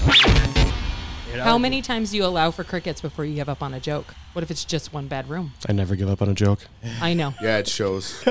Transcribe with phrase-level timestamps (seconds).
[0.00, 1.44] You know?
[1.44, 4.14] How many times do you allow for crickets before you give up on a joke?
[4.34, 5.52] What if it's just one bad room?
[5.68, 6.60] I never give up on a joke.
[7.00, 7.34] I know.
[7.42, 8.22] Yeah, it shows.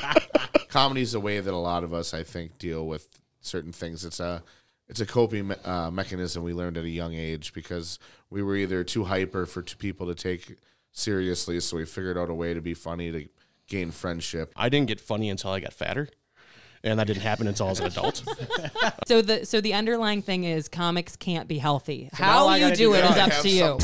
[0.68, 3.08] Comedy is a way that a lot of us, I think, deal with
[3.40, 4.04] certain things.
[4.04, 4.42] It's a
[4.88, 8.56] it's a coping me- uh, mechanism we learned at a young age because we were
[8.56, 10.56] either too hyper for two people to take
[10.92, 13.28] seriously, so we figured out a way to be funny to
[13.68, 14.52] gain friendship.
[14.56, 16.08] I didn't get funny until I got fatter,
[16.82, 18.22] and that didn't happen until I was an adult.
[19.06, 22.08] So the so the underlying thing is comics can't be healthy.
[22.18, 23.10] now How you do do it that.
[23.28, 23.58] is up to you.
[23.58, 23.78] some-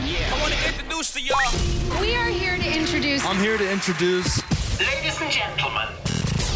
[0.00, 2.00] I want to introduce to y'all.
[2.00, 4.40] We are here to introduce I'm here to introduce
[4.80, 5.88] Ladies and gentlemen.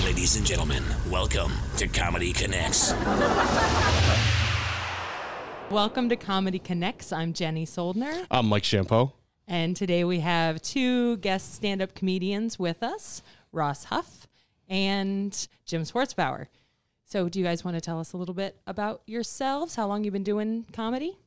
[0.05, 2.93] Ladies and gentlemen, welcome to Comedy Connects.
[5.71, 7.13] Welcome to Comedy Connects.
[7.13, 9.13] I'm Jenny Soldner, I'm Mike Shampoo.
[9.49, 14.27] and today we have two guest stand-up comedians with us, Ross Huff
[14.73, 16.47] and Jim Schwarzbauer.
[17.05, 19.75] So, do you guys want to tell us a little bit about yourselves?
[19.77, 21.19] How long you've been doing comedy?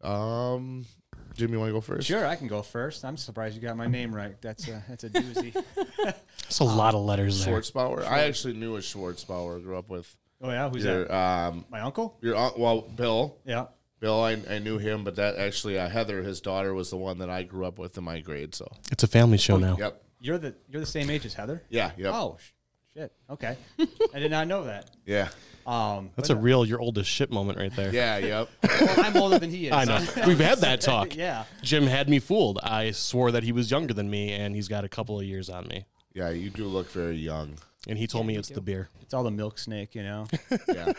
[0.00, 0.86] Um,
[1.34, 2.06] Jim, you want to go first?
[2.08, 3.04] Sure, I can go first.
[3.04, 4.40] I'm surprised you got my name right.
[4.40, 5.52] That's a that's a doozy.
[6.02, 7.58] That's a lot of letters there.
[7.60, 8.06] Schwarzbauer.
[8.06, 9.62] I actually knew a Schwarzbauer.
[9.62, 11.14] Grew up with oh yeah, who's your that?
[11.14, 12.16] um My uncle?
[12.22, 13.36] your aunt, well Bill.
[13.44, 13.66] Yeah.
[13.98, 17.18] Bill, I, I knew him, but that actually uh, Heather, his daughter, was the one
[17.18, 18.54] that I grew up with in my grade.
[18.54, 19.76] So, It's a family show now.
[19.78, 21.62] yep, You're the you're the same age as Heather.
[21.70, 22.50] yeah, yep, Oh sh-
[22.96, 23.12] shit.
[23.30, 23.56] Okay.
[24.14, 24.90] I did not know that.
[25.04, 25.28] yeah,
[25.66, 27.92] Um, That's but a real "you're old as shit" moment right there.
[27.92, 28.48] yeah, yep.
[28.80, 29.72] well, I'm older than he is.
[29.72, 30.04] I know.
[30.26, 31.14] We've had that talk.
[31.14, 31.44] yeah.
[31.62, 32.58] Jim had me fooled.
[32.62, 35.50] I swore that he was younger than me, and he's got a couple of years
[35.50, 35.84] on me.
[36.14, 37.58] Yeah, you do look very young.
[37.88, 38.88] And he told me it's the beer.
[39.02, 40.26] It's all the milk snake, you know,
[40.66, 40.92] Yeah,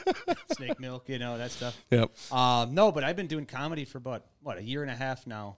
[0.53, 1.75] snake milk, you know that stuff.
[1.91, 2.11] Yep.
[2.31, 5.27] Um, no, but I've been doing comedy for about what a year and a half
[5.27, 5.57] now.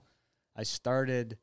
[0.56, 1.38] I started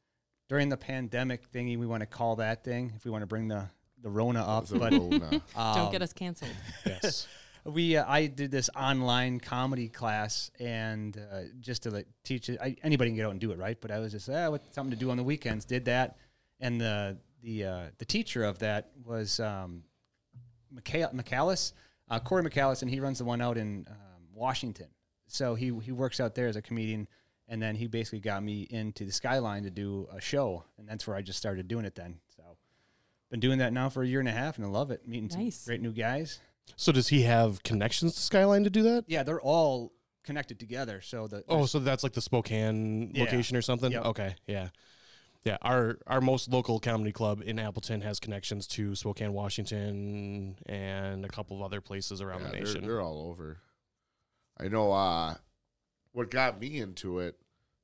[0.49, 1.77] during the pandemic thingy.
[1.77, 3.69] We want to call that thing if we want to bring the
[4.07, 5.41] the Rona up, The but Rona.
[5.55, 6.51] Don't get us canceled.
[6.85, 7.27] Yes.
[7.65, 12.57] we uh, I did this online comedy class and uh, just to like teach it.
[12.61, 13.77] I, anybody can get out and do it, right?
[13.79, 15.65] But I was just ah, what something to do on the weekends.
[15.65, 16.17] Did that,
[16.61, 19.83] and the the uh, the teacher of that was um,
[20.71, 21.73] Michael, McAllis,
[22.09, 24.87] uh, Corey McAllis, and he runs the one out in um, Washington.
[25.27, 27.09] So he he works out there as a comedian,
[27.49, 31.05] and then he basically got me into the Skyline to do a show, and that's
[31.05, 31.95] where I just started doing it.
[31.95, 32.26] Then so.
[33.29, 35.05] Been doing that now for a year and a half, and I love it.
[35.07, 35.57] Meeting Nice.
[35.57, 36.39] some great new guys.
[36.75, 39.05] So does he have connections to Skyline to do that?
[39.07, 39.93] Yeah, they're all
[40.23, 41.01] connected together.
[41.01, 43.23] So the Oh, so that's like the Spokane Yeah.
[43.23, 43.91] location or something?
[43.91, 44.05] Yep.
[44.05, 44.69] Okay, yeah.
[45.43, 51.23] Yeah, our our most local comedy club in Appleton has connections to Spokane, Washington, and
[51.23, 52.85] a couple of other places around Yeah, the they're, nation.
[52.87, 53.59] they're all over.
[54.57, 54.91] I know.
[54.91, 55.35] Uh,
[56.11, 57.37] what got me into it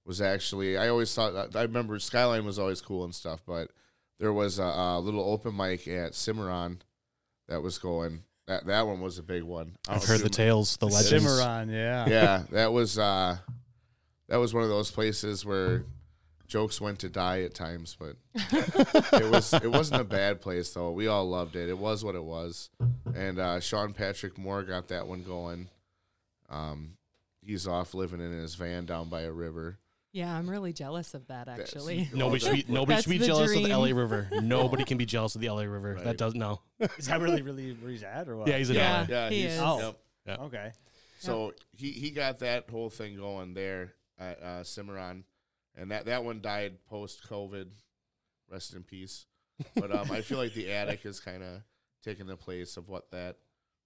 [0.05, 3.71] was actually I always thought I remember Skyline was always cool and stuff, but
[4.19, 6.81] there was a, a little open mic at Cimarron
[7.47, 8.23] that was going.
[8.47, 9.77] That that one was a big one.
[9.87, 11.23] I I've don't heard the tales, the legends.
[11.23, 12.07] Cimarron, yeah.
[12.07, 13.37] yeah, that was uh,
[14.27, 15.85] that was one of those places where
[16.47, 20.91] jokes went to die at times, but it was it wasn't a bad place though.
[20.91, 21.69] We all loved it.
[21.69, 22.69] It was what it was,
[23.15, 25.69] and uh, Sean Patrick Moore got that one going.
[26.49, 26.97] Um,
[27.41, 29.79] he's off living in his van down by a river.
[30.13, 32.07] Yeah, I'm really jealous of that actually.
[32.13, 33.69] Nobody should be, nobody should be the jealous of the.
[33.75, 34.29] LA River.
[34.41, 35.95] Nobody can be jealous of the LA River.
[35.95, 36.03] Right.
[36.03, 36.61] That does no.
[36.97, 38.47] Is that really, really where he's at, or what?
[38.47, 38.99] Yeah, he's in Yeah.
[39.01, 39.05] LA.
[39.09, 39.59] Yeah, He he's is.
[39.59, 39.95] Oh.
[40.25, 40.39] yep.
[40.39, 40.71] okay.
[41.17, 45.23] So he he got that whole thing going there at uh, Cimarron,
[45.75, 47.67] and that that one died post COVID.
[48.51, 49.25] Rest in peace.
[49.73, 51.63] But um, I feel like the attic is kind of
[52.03, 53.37] taking the place of what that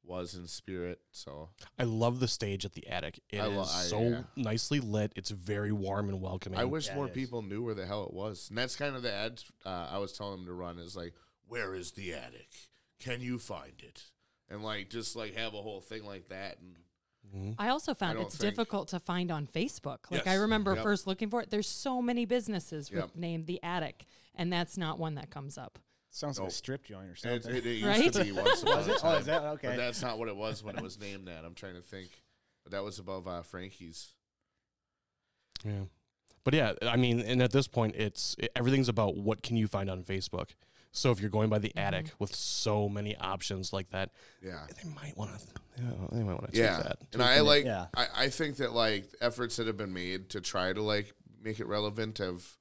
[0.07, 0.99] was in spirit.
[1.11, 3.19] So I love the stage at the attic.
[3.29, 4.21] It is I lo- I- so yeah.
[4.35, 5.11] nicely lit.
[5.15, 6.59] It's very warm and welcoming.
[6.59, 7.15] I wish Yeah, more it is.
[7.15, 9.97] people knew where the hell it was, and that's kind of the ad uh, I
[9.97, 11.13] was telling them to run is like,
[11.47, 12.49] where is the attic?
[12.99, 14.03] Can you find it?
[14.49, 18.27] And like just like have a whole thing like that, and I also found don't
[18.27, 20.09] it's think- difficult to find on Facebook.
[20.09, 20.39] Like I Yes.
[20.39, 20.83] remember Yep.
[20.83, 21.49] first looking for it.
[21.49, 23.15] There's so many businesses with Yep.
[23.17, 25.77] named the attic, and that's not one that comes up.
[26.09, 26.51] Sounds like Nope.
[26.51, 27.55] a strip joint or it, something.
[27.55, 28.13] it, it used Right?
[28.13, 28.97] to be once upon Was a it?
[28.99, 29.15] time.
[29.15, 29.67] Oh, is that okay?
[29.67, 31.43] But that's not what it was when it was named that.
[31.45, 32.09] I'm trying to think.
[32.63, 34.09] But that was above uh, Frankie's.
[35.63, 35.83] Yeah.
[36.43, 39.67] But yeah, I mean, and at this point, it's it, everything's about what can you
[39.67, 40.51] find on Facebook.
[40.93, 44.09] So if you're going by the attic with so many options like that,
[44.41, 44.65] Yeah.
[44.81, 45.45] they might want to,
[45.77, 46.75] yeah, they might want to Yeah.
[46.77, 46.97] take that.
[47.13, 47.87] And I like yeah.
[47.95, 51.59] I, I think that like efforts that have been made to try to like make
[51.59, 52.55] it relevant have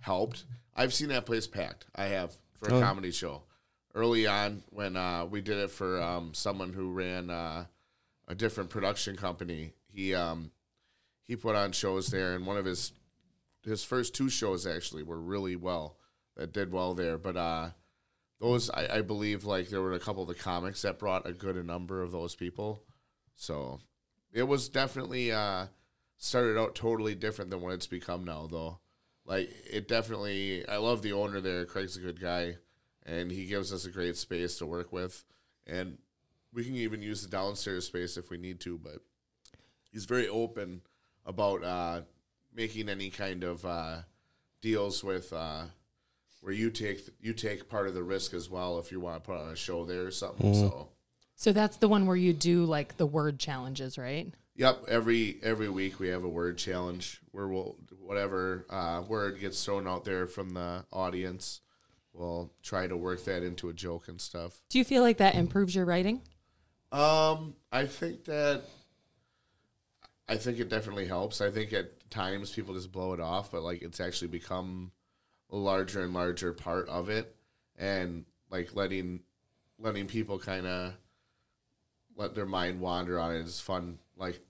[0.00, 0.44] helped.
[0.76, 1.86] I've seen that place packed.
[1.96, 2.80] I have for a Oh.
[2.80, 3.42] comedy show.
[3.94, 7.64] Early on when uh, we did it for um, someone who ran uh,
[8.28, 10.52] a different production company, he um,
[11.24, 12.92] he put on shows there and one of his
[13.64, 15.96] his first two shows actually were really well
[16.36, 17.18] that did well there.
[17.18, 17.70] But uh,
[18.40, 21.32] those I, I believe like there were a couple of the comics that brought a
[21.32, 22.84] good number of those people.
[23.34, 23.80] So
[24.32, 25.66] it was definitely uh,
[26.16, 28.78] started out totally different than what it's become now, though.
[29.30, 31.64] Like it definitely, I love the owner there.
[31.64, 32.56] Craig's a good guy,
[33.06, 35.24] and he gives us a great space to work with,
[35.68, 35.98] and
[36.52, 38.76] we can even use the downstairs space if we need to.
[38.76, 38.96] But
[39.92, 40.80] he's very open
[41.24, 42.00] about uh,
[42.52, 43.98] making any kind of uh,
[44.60, 45.66] deals with uh,
[46.40, 49.30] where you take you take part of the risk as well if you want to
[49.30, 50.54] put on a show there or something.
[50.54, 50.88] So.
[51.36, 54.34] So that's the one where you do like the word challenges, right?
[54.56, 57.76] Yep, every every week we have a word challenge where we'll
[58.10, 61.60] whatever uh, word gets thrown out there from the audience,
[62.12, 64.60] we'll try to work that into a joke and stuff.
[64.68, 66.20] Do you feel like that improves your writing?
[66.90, 68.62] Um, I think that
[70.28, 71.40] I think it definitely helps.
[71.40, 74.90] I think at times people just blow it off, but like it's actually become
[75.48, 77.36] a larger and larger part of it,
[77.78, 79.20] and like letting
[79.78, 80.94] letting people kind of
[82.16, 84.00] let their mind wander on it is fun.
[84.16, 84.40] Like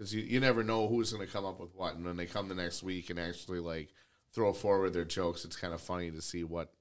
[0.00, 2.24] because you, you never know who's going to come up with what, and when they
[2.24, 3.92] come the next week and actually like
[4.32, 6.72] throw forward their jokes, it's kind of funny to see what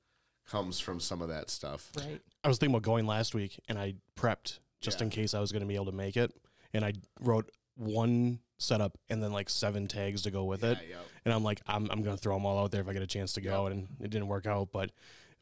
[0.50, 1.92] comes from some of that stuff.
[1.98, 2.22] Right.
[2.46, 5.04] I was thinking about going last week, and I prepped just Yeah.
[5.06, 6.32] in case I was going to be able to make it,
[6.74, 10.78] and I wrote one setup and then like seven tags to go with it.
[10.82, 11.06] Yeah, yep.
[11.26, 13.02] And I'm like, I'm, I'm going to throw them all out there if I get
[13.02, 14.92] a chance to go, and it didn't work out, but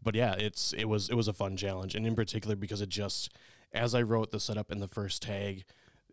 [0.01, 2.89] but yeah, it's it was it was a fun challenge, and in particular because it
[2.89, 3.31] just
[3.71, 5.63] as I wrote the setup in the first tag.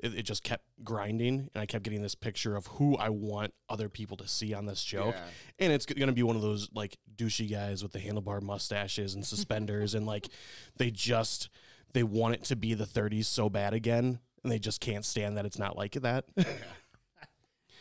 [0.02, 3.55] It, it just kept grinding, and I kept getting this picture of who I want
[3.69, 5.25] other people to see on this joke Yeah.
[5.61, 9.14] and it's going to be one of those like douchey guys with the handlebar mustaches
[9.14, 10.29] and suspenders and like
[10.76, 11.49] they just
[11.93, 15.37] they want it to be the 30s so bad again and they just can't stand
[15.37, 16.25] that it's not like that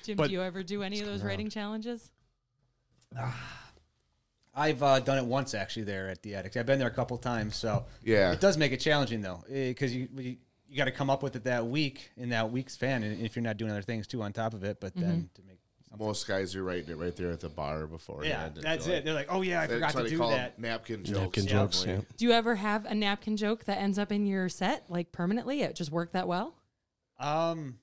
[0.03, 2.11] Jim, But- do you ever do any of those writing challenges?
[4.55, 6.55] I've uh, done it once actually there at the attic.
[6.57, 8.31] I've been there a couple times, so Yeah.
[8.33, 10.37] it does make it challenging though, because you you,
[10.73, 13.35] you got to come up with it that week in that week's fan, and if
[13.35, 15.59] you're not doing other things too on top of it, but then to make
[15.99, 18.25] Most guys are writing it right there at the bar before.
[18.25, 19.05] yeah, that's it.
[19.05, 20.57] They're like, oh yeah, I forgot why to do call 'em that.
[20.59, 21.19] napkin jokes.
[21.19, 21.85] napkin jokes yeah.
[21.85, 22.15] definitely.
[22.17, 25.61] Do you ever have a napkin joke that ends up in your set like permanently?
[25.61, 26.55] It just worked that well?
[27.19, 27.77] Um,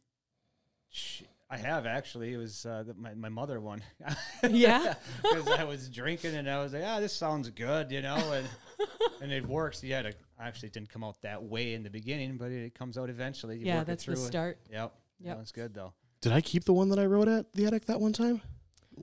[1.48, 2.34] I have actually.
[2.34, 3.82] It was uh, the, my my mother one.
[4.48, 4.94] Yeah.
[5.22, 8.48] because I was drinking and I was like, ah, this sounds good, you know, and
[9.22, 9.82] and it works.
[9.84, 13.10] Yeah, it actually didn't come out that way in the beginning, but it comes out
[13.10, 13.58] eventually.
[13.58, 14.28] You Yeah, that's the through it.
[14.28, 14.58] start.
[14.70, 15.36] Yep, Yep.
[15.36, 15.92] that was good though.
[16.22, 18.40] did i keep the one that i wrote at the attic that one time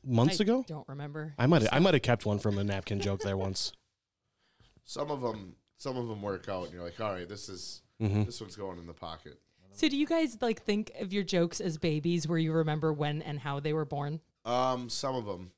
[0.04, 1.34] months I ago Don't remember.
[1.40, 3.72] i might i might have kept one from a napkin joke there once
[4.84, 7.82] Some of them, some of them work out, and you're like, all right, this is
[8.02, 8.26] Mhm.
[8.26, 9.40] this one's going in the pocket.
[9.74, 13.22] So do you guys like think of your jokes as babies where you remember when
[13.22, 14.22] and how they were born?
[14.46, 15.52] Um, some of them,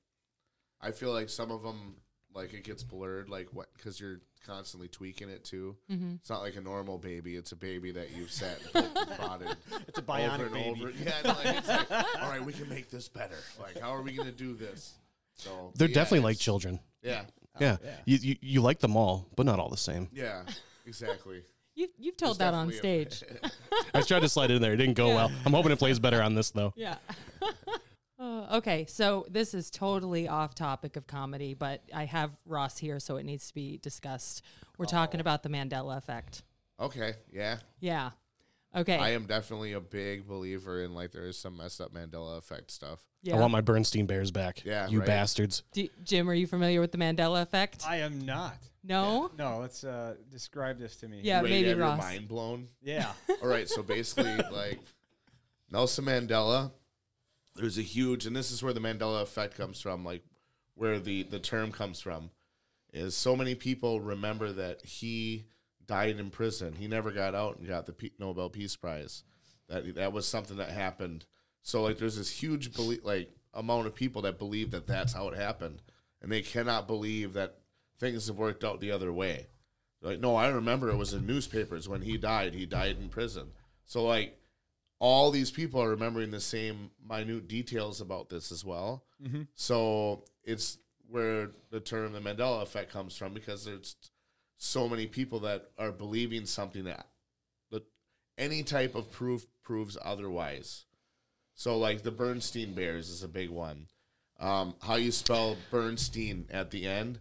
[0.81, 1.97] I feel like some of them,
[2.33, 5.75] like it gets blurred, like what, because you're constantly tweaking it too.
[5.91, 6.15] Mm-hmm.
[6.15, 9.17] It's not like a normal baby; it's a baby that you've sat and poked and
[9.19, 9.57] prodded.
[9.87, 10.81] It's a over bionic and baby.
[10.81, 10.91] over.
[10.91, 11.91] Yeah, like, it's like,
[12.21, 13.37] all right, we can make this better.
[13.59, 14.95] Like, how are we gonna do this?
[15.37, 17.21] So they're yeah, definitely like children Yeah,
[17.61, 17.91] yeah, yeah.
[18.05, 20.41] You, you you like them all but not all the same yeah,
[20.85, 21.43] exactly.
[21.75, 23.23] You've, you've told It's that on stage.
[23.93, 25.15] i tried to slide in there it didn't go Yeah.
[25.15, 26.95] well i'm hoping it plays better on this though Yeah.
[28.19, 32.99] Uh, okay, so this is totally off topic of comedy, but I have Ross here,
[32.99, 34.43] so it needs to be discussed.
[34.77, 36.43] We're talking about the Mandela effect.
[36.79, 37.57] okay, yeah.
[37.79, 38.11] Yeah.
[38.75, 38.97] Okay.
[38.97, 42.69] I am definitely a big believer in like there is some messed up Mandela effect
[42.69, 42.99] stuff.
[43.23, 43.35] yeah.
[43.35, 45.07] i want my bernstein bears back Yeah, you right.
[45.07, 47.83] bastards Do- Jim, are you familiar with the Mandela effect?
[47.87, 48.57] I am not.
[48.83, 49.31] no.
[49.39, 51.21] No, let's uh, describe this to me.
[51.23, 51.97] Yeah, Ready to maybe have your Ross.
[51.99, 52.67] mind blown.
[52.83, 53.11] yeah.
[53.41, 54.79] All right, so basically, like
[55.71, 56.71] Nelson Mandela,
[57.59, 60.23] there's a huge, and this is where the Mandela effect comes from, like
[60.75, 62.31] where the the term comes from,
[62.93, 65.45] is so many people remember that he
[65.85, 66.73] died in prison.
[66.73, 69.23] He never got out and got the Pe- Nobel Peace Prize.
[69.67, 71.25] That that was something that happened.
[71.61, 75.27] So like, there's this huge belief, like amount of people that believe that that's how
[75.27, 75.81] it happened,
[76.21, 77.57] and they cannot believe that
[77.99, 79.47] things have worked out the other way.
[80.01, 82.53] Like, no, I remember it was in newspapers when he died.
[82.53, 83.51] He died in prison.
[83.85, 84.38] So like,
[84.99, 89.03] all these people are remembering the same minute details about this as well.
[89.55, 90.77] So it's
[91.09, 93.95] where the term the Mandela effect comes from because there's
[94.57, 97.07] so many people that are believing something that,
[97.71, 97.83] that
[98.37, 100.85] any type of proof proves otherwise.
[101.55, 103.87] So like the Bernstein Bears is a big one.
[104.39, 107.19] Um, how you spell Bernstein at the end,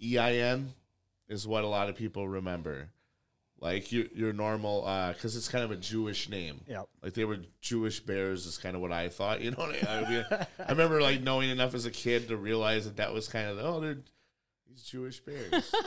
[0.00, 0.74] E I N,
[1.28, 2.90] is what a lot of people remember.
[3.60, 6.62] Like your your normal, uh, because it's kind of a Jewish name.
[6.66, 9.42] Yeah, Like they were Jewish bears is kind of what I thought.
[9.42, 10.24] You know, what I, I, mean,
[10.66, 13.58] I remember like knowing enough as a kid to realize that that was kind of
[13.58, 13.98] oh they're,
[14.66, 15.74] These Jewish bears.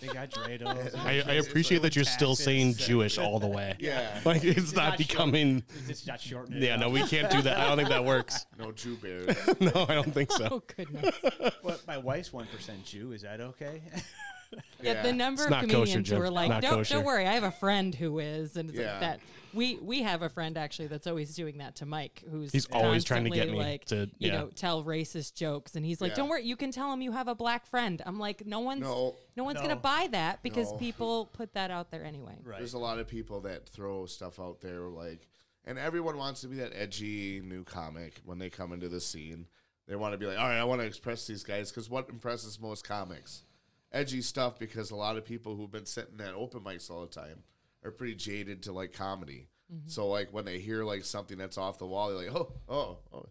[0.00, 0.98] They got dreidels.
[1.06, 3.76] I, I appreciate that you're still saying Jewish all the way.
[3.78, 4.18] yeah.
[4.24, 5.62] Like it's not not becoming.
[5.88, 6.60] It's not shortening.
[6.60, 6.80] Yeah, up.
[6.80, 7.56] no, we can't do that.
[7.56, 8.46] I don't think that works.
[8.58, 9.36] No Jew bears.
[9.60, 10.48] No, I don't think so.
[10.50, 11.14] Oh goodness.
[11.62, 13.12] What, my wife's one percent Jew.
[13.12, 13.80] Is that okay?
[14.82, 15.02] Yeah, Yeah.
[15.02, 16.22] the number It's of not kosher, comedians who Jim.
[16.22, 18.78] are like, Not don't, kosher." don't worry, I have a friend who is, and it's
[18.78, 18.92] Yeah.
[18.92, 19.20] like that.
[19.54, 23.04] We we have a friend actually that's always doing that to Mike, who's He's always
[23.04, 26.16] trying to get me like, to- you know tell racist jokes, and he's like, Yeah.
[26.16, 28.00] don't worry, you can tell him you have a black friend.
[28.06, 29.44] I'm like, no one's no, No.
[29.44, 29.62] one's No.
[29.62, 30.78] gonna buy that because No.
[30.78, 32.38] people put that out there anyway.
[32.42, 32.58] right.
[32.58, 35.28] There's a lot of people that throw stuff out there like
[35.64, 39.46] and everyone wants to be that edgy new comic when they come into the scene.
[39.86, 42.08] They want to be like, "All right, I want to express these guys cuz what
[42.08, 43.44] impresses most comics?
[43.92, 47.06] Edgy stuff because a lot of people who've been sitting at open mics all the
[47.06, 47.42] time
[47.84, 49.48] are pretty jaded to like comedy.
[49.72, 49.88] Mm-hmm.
[49.88, 52.98] So like when they hear like something that's off the wall, they're like, "Oh, oh,
[53.12, 53.26] oh.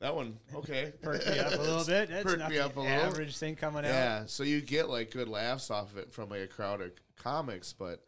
[0.00, 2.08] That one, okay." Perk me up a little bit.
[2.10, 2.94] That's Perk me up a little.
[2.94, 3.90] average thing coming out.
[3.90, 6.92] Yeah, so you get like good laughs off of it from like a crowd of
[7.16, 8.02] comics, but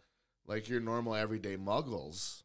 [0.46, 2.42] like your normal everyday muggles,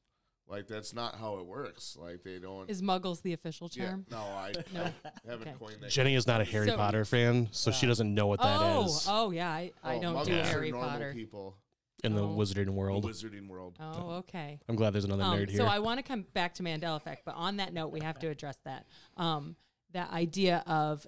[0.48, 1.98] like that's not how it works.
[2.00, 2.70] Like they don't.
[2.70, 3.84] Is Muggles the official term?
[3.84, 4.06] yeah, term?
[4.12, 4.84] no, I No.
[5.30, 5.58] haven't Okay.
[5.60, 5.90] coined that.
[5.90, 9.06] Jenny is not a Harry So- Potter fan, so she doesn't know what that is
[9.08, 11.14] Oh, oh yeah, I, I Oh, don't muggles do are Harry normal Potter.
[11.14, 11.58] people,
[12.04, 12.36] in the Oh.
[12.36, 13.06] wizarding the world.
[13.06, 13.78] wizarding world.
[13.80, 14.60] Oh, okay.
[14.68, 15.58] I'm glad there's another Um, nerd here.
[15.60, 18.20] so I want to come back to Mandela effect, but on that note, we have
[18.20, 18.86] to address that.
[19.18, 19.56] Um,
[19.94, 21.08] that idea of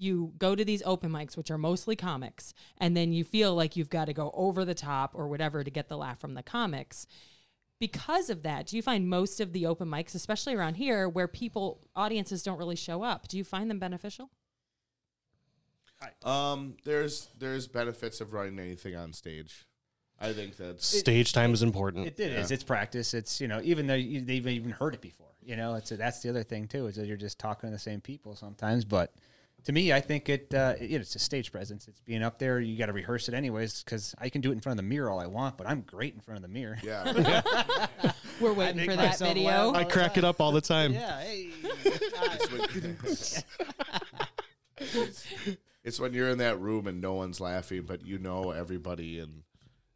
[0.00, 3.76] you go to these open mics, which are mostly comics, and then you feel like
[3.76, 6.42] you've got to go over the top or whatever to get the laugh from the
[6.42, 7.06] comics.
[7.80, 11.28] Because of that, do you find most of the open mics, especially around here, where
[11.28, 14.30] people audiences don't really show up, do you find them beneficial?
[16.24, 19.66] Um, there's there's benefits of running anything on stage.
[20.20, 22.06] I think that Stage time is important.
[22.06, 22.50] It, it is.
[22.50, 23.14] It's practice.
[23.14, 25.28] It's you know even though you, they've even heard it before.
[25.42, 27.78] You know, it's that's the other thing too is that you're just talking to the
[27.78, 28.84] same people sometimes.
[28.84, 29.12] But
[29.64, 31.88] to me, I think it, uh, it it's a stage presence.
[31.88, 32.60] It's being up there.
[32.60, 34.88] You got to rehearse it anyways because I can do it in front of the
[34.88, 36.78] mirror all I want, but I'm great in front of the mirror.
[36.82, 37.86] yeah.
[38.40, 39.74] We're waiting for that myself video.
[39.74, 40.92] I crack it up all the time.
[40.92, 41.20] Yeah.
[41.20, 41.50] Hey.
[41.84, 43.44] it's, when,
[44.80, 45.26] it's,
[45.84, 49.42] it's when you're in that room and no one's laughing, but you know everybody, and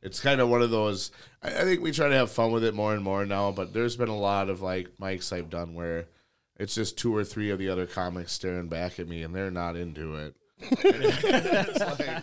[0.03, 1.13] it's kind of one of those.
[1.43, 3.73] I, I think we try to have fun with it more and more now, but
[3.73, 6.07] there's been a lot of like mics I've done where
[6.59, 9.51] it's just two or three of the other comics staring back at me, and they're
[9.51, 10.35] not into it.
[10.61, 12.23] it's like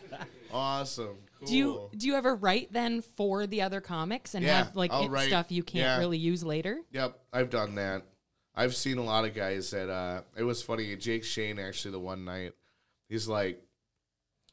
[0.52, 1.18] awesome.
[1.40, 1.48] Cool.
[1.48, 4.92] Do you do you ever write then for the other comics and Yeah, have like
[4.94, 5.98] it- write- stuff you can't yeah.
[6.00, 6.80] really use later?
[6.92, 8.04] Yep, I've done that.
[8.56, 12.00] I've seen a lot of guys that uh it was funny, Jake Shane actually the
[12.00, 12.54] one night,
[13.10, 13.62] he's like,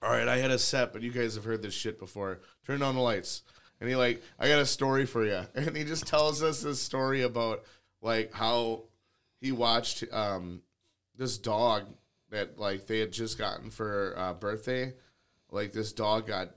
[0.03, 2.41] All right, I had a set, but you guys have heard this shit before.
[2.67, 3.43] Turn on the lights.
[3.81, 5.43] And he like, I got a story for you.
[5.55, 7.63] And he just tells us this story about
[8.01, 8.83] like how
[9.41, 10.63] he watched um
[11.17, 11.85] this dog
[12.31, 14.95] that like they had just gotten for uh, birthday.
[15.51, 16.51] Like this dog got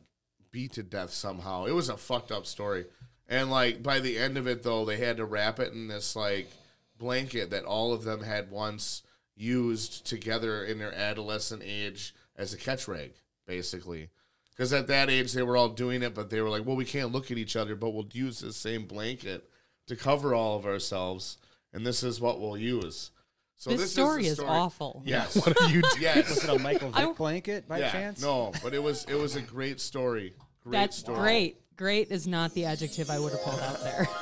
[0.51, 1.65] beat to death somehow.
[1.65, 2.85] It was a fucked up story.
[3.27, 6.15] And like by the end of it though, they had to wrap it in this
[6.15, 6.49] like
[6.97, 9.03] blanket that all of them had once
[9.35, 13.13] used together in their adolescent age as a catch rag,
[13.45, 14.09] basically.
[14.51, 16.83] Because at that age they were all doing it, but they were like, "Well, we
[16.83, 19.49] can't look at each other, but we'll use the same blanket
[19.87, 21.37] to cover all of ourselves,
[21.73, 23.11] and this is what we'll use."
[23.59, 25.03] So This this, story is, is awful.
[25.05, 25.35] Yes.
[25.35, 26.29] What are you yes.
[26.29, 27.91] Was it a Michael Vick blanket by yeah.
[27.91, 28.21] chance?
[28.21, 30.33] No, but it was it was a great story.
[30.63, 31.19] Great That's story.
[31.19, 31.61] great.
[31.75, 34.07] Great is not the adjective I would have pulled out there.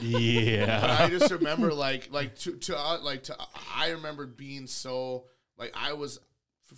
[0.00, 0.96] Yeah.
[1.00, 3.36] I just remember like like to to uh, like to
[3.76, 5.26] I remember being so
[5.58, 6.18] like I was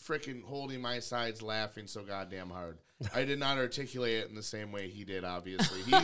[0.04, 2.78] freaking holding my sides laughing so goddamn hard.
[3.14, 5.24] I did not articulate it in the same way he did.
[5.24, 5.94] Obviously, he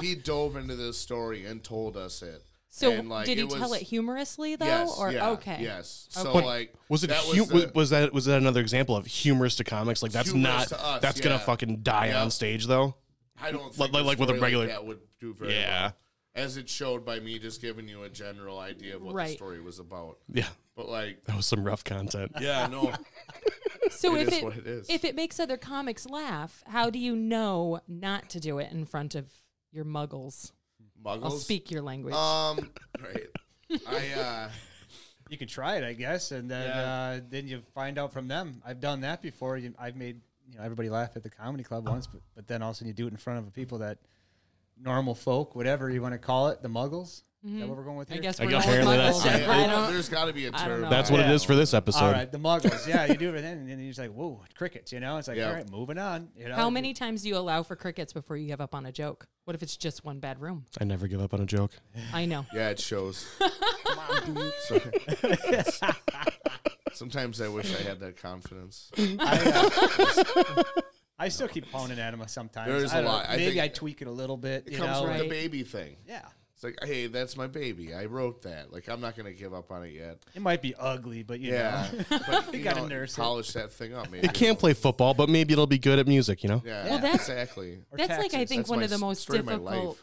[0.00, 2.42] he dove into this story and told us it.
[2.70, 4.94] So And, like, did he it tell was- it humorously though, Yes.
[4.98, 5.58] or yeah, okay?
[5.60, 6.06] Yes.
[6.10, 6.44] So Okay.
[6.46, 9.56] like Was it that hu- was, the- was that was that another example of humorous
[9.56, 10.02] to comics?
[10.02, 12.22] Like that's not us, that's gonna fucking die Yeah.
[12.22, 12.94] on stage though.
[13.40, 15.54] I don't Like- think like- a like with a story regular- that would do very
[15.54, 15.82] Yeah.
[15.82, 15.96] well.
[16.34, 19.28] As it showed by me just giving you a general idea of what Right.
[19.28, 20.18] the story was about.
[20.32, 22.32] Yeah, But like, that was some rough content.
[22.40, 22.92] yeah, no,
[23.90, 24.86] So It if is it what it is.
[24.90, 28.84] if it makes other comics laugh, how do you know not to do it in
[28.84, 29.32] front of
[29.72, 30.52] your muggles?
[31.04, 31.24] Muggles.
[31.24, 32.14] I'll speak your language.
[32.14, 32.70] Um,
[33.02, 33.26] right.
[33.86, 34.50] I uh,
[35.28, 36.82] You can try it, I guess, and then Yeah.
[36.82, 38.62] uh, then you find out from them.
[38.64, 39.56] I've done that before.
[39.58, 42.62] You, I've made you know everybody laugh at the comedy club once, but but then
[42.62, 43.98] also you do it in front of people that
[44.80, 47.22] normal folk, whatever you want to call it, the Muggles.
[47.44, 49.22] Is that what we're going with I guess we're guess going apparently muggles.
[49.22, 50.90] that's- I I, don't- there's got to be a I don't term.
[50.90, 51.34] That's what it Yeah.
[51.34, 52.04] is for this episode.
[52.06, 52.86] All right, the Muggles.
[52.88, 54.92] Yeah, you do it, and then you're just like, whoa, crickets.
[54.92, 55.48] You know, it's like, Yeah.
[55.48, 56.30] all right, moving on.
[56.36, 58.86] You know, How many times do you allow for crickets before you give up on
[58.86, 59.28] a joke?
[59.44, 60.66] What if it's just one bad room?
[60.80, 61.72] I never give up on a joke.
[62.12, 62.44] I know.
[62.54, 63.24] Yeah, it shows.
[63.38, 65.64] Come on, dude.
[66.92, 68.90] Sometimes I wish I had that confidence.
[68.98, 69.12] I,
[70.56, 70.64] uh,
[71.18, 72.68] I still keep pounding at him sometimes.
[72.68, 73.26] There's I a don't know, lot.
[73.28, 74.64] I Maybe think I tweak it a little bit.
[74.66, 75.06] It you comes know?
[75.06, 75.96] from the baby thing.
[76.06, 76.22] Yeah.
[76.58, 77.94] It's like, hey, that's my baby.
[77.94, 78.72] I wrote that.
[78.72, 80.18] Like, I'm not gonna give up on it yet.
[80.34, 82.18] It might be ugly, but you Yeah, know.
[82.26, 83.20] but You you gotta know, nurse it.
[83.20, 84.10] polish that thing up.
[84.10, 86.42] Maybe It can't play football, but maybe it'll be good at music.
[86.42, 86.62] You know.
[86.66, 87.78] Yeah, Well, that's- exactly.
[87.92, 89.98] Or That's like I think That's one my of the most story of my difficult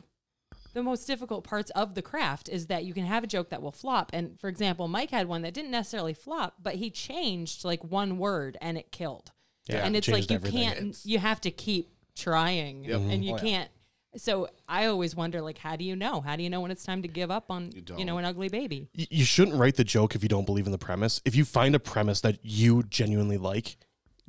[0.71, 3.61] the most difficult parts of the craft is that you can have a joke that
[3.61, 4.11] will flop.
[4.13, 8.17] And for example, Mike had one that didn't necessarily flop, but he changed like one
[8.17, 9.33] word and it killed.
[9.67, 10.63] Yeah, and it's like you everything.
[10.63, 12.99] can't It's- you have to keep trying Yep.
[13.01, 13.45] and you mm-hmm.
[13.45, 13.57] Oh, yeah.
[13.57, 13.71] can't
[14.17, 16.21] so I always wonder like how do you know?
[16.21, 18.25] How do you know when it's time to give up on You you, know an
[18.25, 18.89] ugly baby?
[18.97, 21.21] Y- you shouldn't write the joke if you don't believe in the premise.
[21.25, 23.77] If you find a premise that you genuinely like,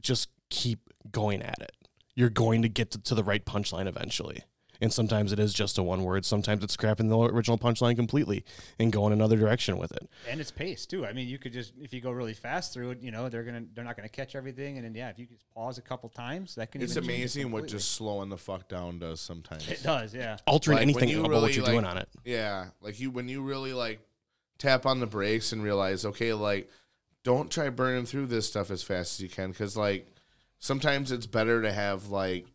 [0.00, 1.72] just keep going at it.
[2.14, 4.42] You're going to get to, to the right punchline eventually.
[4.80, 6.24] And sometimes it is just a one word.
[6.24, 8.44] Sometimes it's scrapping the original punchline completely
[8.78, 10.08] and going another direction with it.
[10.28, 11.06] and it's paced too.
[11.06, 13.44] I mean, you could just if you go really fast through it, you know, they're
[13.44, 16.08] gonna they're not gonna catch everything, and then yeah, if you just pause a couple
[16.08, 16.82] times, that can.
[16.82, 19.68] It's even change it amazing what just slowing the fuck down does sometimes.
[19.68, 20.14] it does.
[20.14, 20.36] Yeah.
[20.46, 22.08] Altering Like, anything you about really, what you're doing on it.
[22.24, 24.00] Yeah, like you when you really like
[24.58, 26.70] tap on the brakes and realize, okay, like
[27.22, 30.06] don't try burning through this stuff as fast as you can because like
[30.58, 32.46] sometimes it's better to have like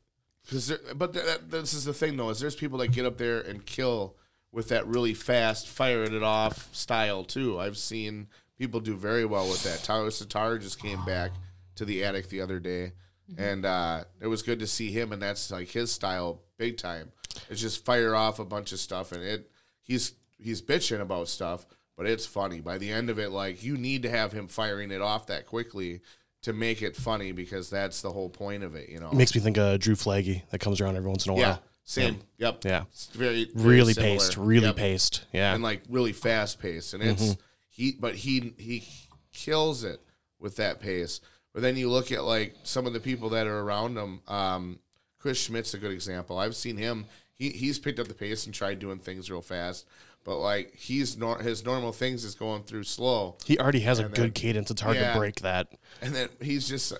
[0.44, 3.18] because but th- that, this is the thing though is there's people that get up
[3.18, 4.16] there and kill
[4.52, 7.60] with that really fast firing it off style too.
[7.60, 9.84] I've seen people do very well with that.
[9.84, 11.32] Tyler Sitar just came back
[11.76, 12.94] to the attic the other day.
[13.38, 17.14] And uh, it was good to see him, and that's like his style, big time.
[17.50, 19.50] It's just fire off a bunch of stuff, and it
[19.82, 22.60] he's he's bitching about stuff, but it's funny.
[22.60, 25.46] By the end of it, like you need to have him firing it off that
[25.46, 26.02] quickly
[26.44, 29.10] to make it funny because that's the whole point of it, you know.
[29.10, 31.48] It makes me think of Drew Flaggy that comes around every once in a yeah,
[31.50, 31.64] while.
[31.84, 32.20] same.
[32.38, 32.66] Yep.
[32.66, 32.84] Yeah.
[32.92, 34.14] It's very, very Really similar.
[34.16, 34.76] paced, really Yep.
[34.76, 35.26] paced.
[35.34, 35.54] Yeah.
[35.54, 37.36] and like really fast paced, and it's
[37.70, 38.88] he, but he he
[39.34, 40.00] kills it
[40.40, 41.22] with that pace.
[41.54, 44.22] But then you look at like some of the people that are around him.
[44.28, 44.80] Um,
[45.20, 46.40] Chris Schmidt's a good example.
[46.40, 47.06] I've seen him.
[47.42, 49.88] He he's picked up the pace and tried doing things real fast.
[50.24, 54.06] But like he's nor- his normal things is going through slow, he already has a
[54.06, 54.70] and good cadence.
[54.70, 55.14] It's hard yeah.
[55.14, 55.70] to break that.
[56.02, 56.94] and then he's just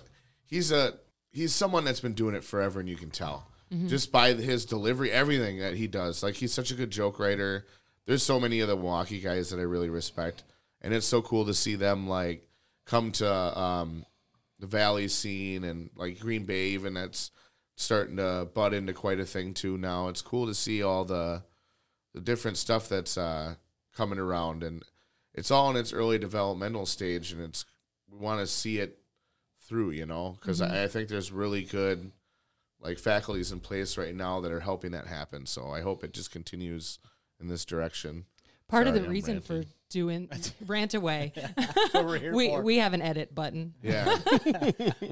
[0.44, 0.94] he's a
[1.30, 3.46] he's someone that's been doing it forever, and you can tell
[3.86, 6.22] just by his delivery, everything that he does.
[6.22, 7.66] Like he's such a good joke writer.
[8.04, 10.42] There's so many of the Milwaukee guys that I really respect,
[10.82, 12.46] and it's so cool to see them like
[12.84, 14.04] come to um,
[14.58, 16.70] the Valley scene and like Green Bay.
[16.70, 17.30] Even that's
[17.76, 19.78] starting to butt into quite a thing too.
[19.78, 21.42] Now it's cool to see all the
[22.14, 23.54] the different stuff that's uh,
[23.96, 24.82] coming around, and
[25.34, 27.64] it's all in its early developmental stage, and it's
[28.10, 28.98] we want to see it
[29.60, 32.12] through, you know, because I, I think there's really good
[32.80, 35.46] like faculties in place right now that are helping that happen.
[35.46, 36.98] So I hope it just continues
[37.40, 38.24] in this direction.
[38.68, 39.70] Part of the I'm reason for ranting.
[39.92, 40.28] Doing
[40.66, 41.32] rant away.
[41.56, 42.62] That's what we're here we for.
[42.62, 43.74] we have an edit button.
[43.82, 44.16] Yeah,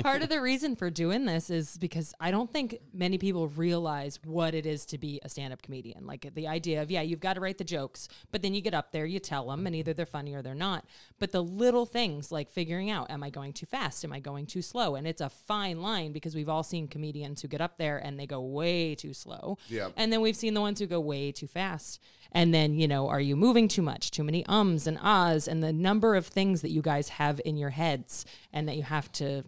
[0.02, 4.18] Part of the reason for doing this is because I don't think many people realize
[4.24, 6.06] what it is to be a stand-up comedian.
[6.06, 8.74] Like the idea of yeah, you've got to write the jokes, but then you get
[8.74, 10.84] up there, you tell them, and either they're funny or they're not.
[11.18, 14.04] But the little things like figuring out, am I going too fast?
[14.04, 14.94] Am I going too slow?
[14.94, 18.18] And it's a fine line because we've all seen comedians who get up there and
[18.18, 19.58] they go way too slow.
[19.68, 19.92] Yep.
[19.96, 22.00] And then we've seen the ones who go way too fast.
[22.32, 24.12] And then, you know, are you moving too much?
[24.12, 27.56] Too many ums and ahs, and the number of things that you guys have in
[27.56, 29.44] your heads and that you have to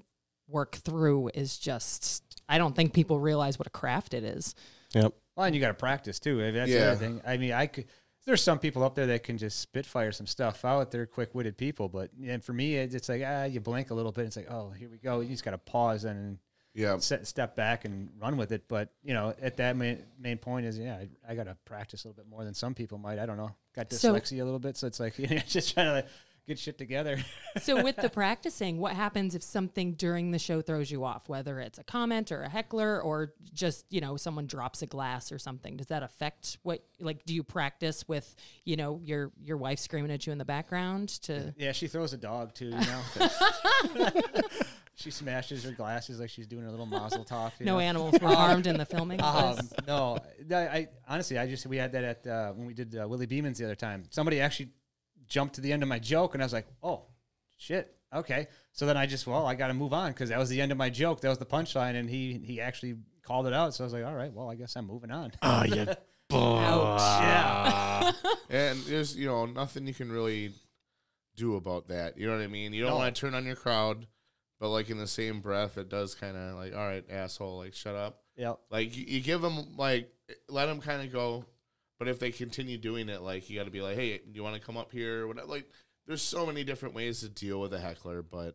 [0.49, 4.55] work through is just, I don't think people realize what a craft it is.
[4.95, 5.15] Yep.
[5.37, 6.41] Well, and you got to practice too.
[6.41, 7.21] I mean, that's the other thing.
[7.27, 7.87] I mean, I could.
[8.25, 10.93] There's some people up there that can just spitfire some stuff out.
[10.93, 14.13] They're quick-witted people, but and for me, it's it's like ah, you blink a little
[14.13, 14.27] bit.
[14.27, 15.21] It's like oh, here we go.
[15.21, 16.39] You just got to pause and
[16.75, 16.99] yeah.
[16.99, 18.69] set, step back and run with it.
[18.69, 22.05] But you know, at that main main point is yeah, I, I got to practice
[22.05, 23.19] a little bit more than some people might.
[23.19, 23.55] I don't know.
[23.75, 26.07] Got So- dyslexia a little bit, so it's like you know, just trying to like,
[26.47, 27.19] get shit together.
[27.61, 31.61] So with the practicing, what happens if something during the show throws you off, whether
[31.61, 35.39] it's a comment or a heckler or just, you know, someone drops a glass or
[35.39, 35.77] something?
[35.77, 40.11] Does that affect what like do you practice with, you know, your your wife screaming
[40.11, 42.67] at you in the background to yeah, she throws a dog too.
[42.67, 44.11] You know.
[44.95, 47.53] she smashes her glasses like she's doing a little mazel tov.
[47.61, 47.79] no know?
[47.81, 50.19] animals were harmed in the filming Um, no,
[50.51, 53.27] I, I honestly, I just we had that at uh, when we did uh, Willie
[53.27, 54.05] Beeman's the other time.
[54.11, 54.71] Somebody actually
[55.29, 57.07] jumped to the end of my joke, and I was like, "Oh,
[57.57, 60.49] shit, okay." So then I just, well, I got to move on because that was
[60.51, 61.21] the end of my joke.
[61.23, 63.75] That was the punchline, and he he actually called it out.
[63.75, 65.87] So I was like, "All right, well, I guess I'm moving on." Oh, you.
[66.33, 68.13] yeah,
[68.51, 70.53] And there's you know nothing you can really
[71.37, 72.19] do about that.
[72.19, 72.73] You know what I mean?
[72.73, 72.99] You don't No.
[72.99, 74.07] want to turn on your crowd,
[74.63, 77.75] but like in the same breath, it does kind of like, all right, asshole, like
[77.75, 78.21] shut up.
[78.37, 78.55] Yeah.
[78.71, 80.09] Like you, you give them like
[80.49, 81.45] let them kind of go,
[81.99, 84.55] but if they continue doing it, like you got to be like, hey, you want
[84.55, 85.27] to come up here?
[85.27, 85.69] What like
[86.07, 88.55] there's so many different ways to deal with a heckler, but,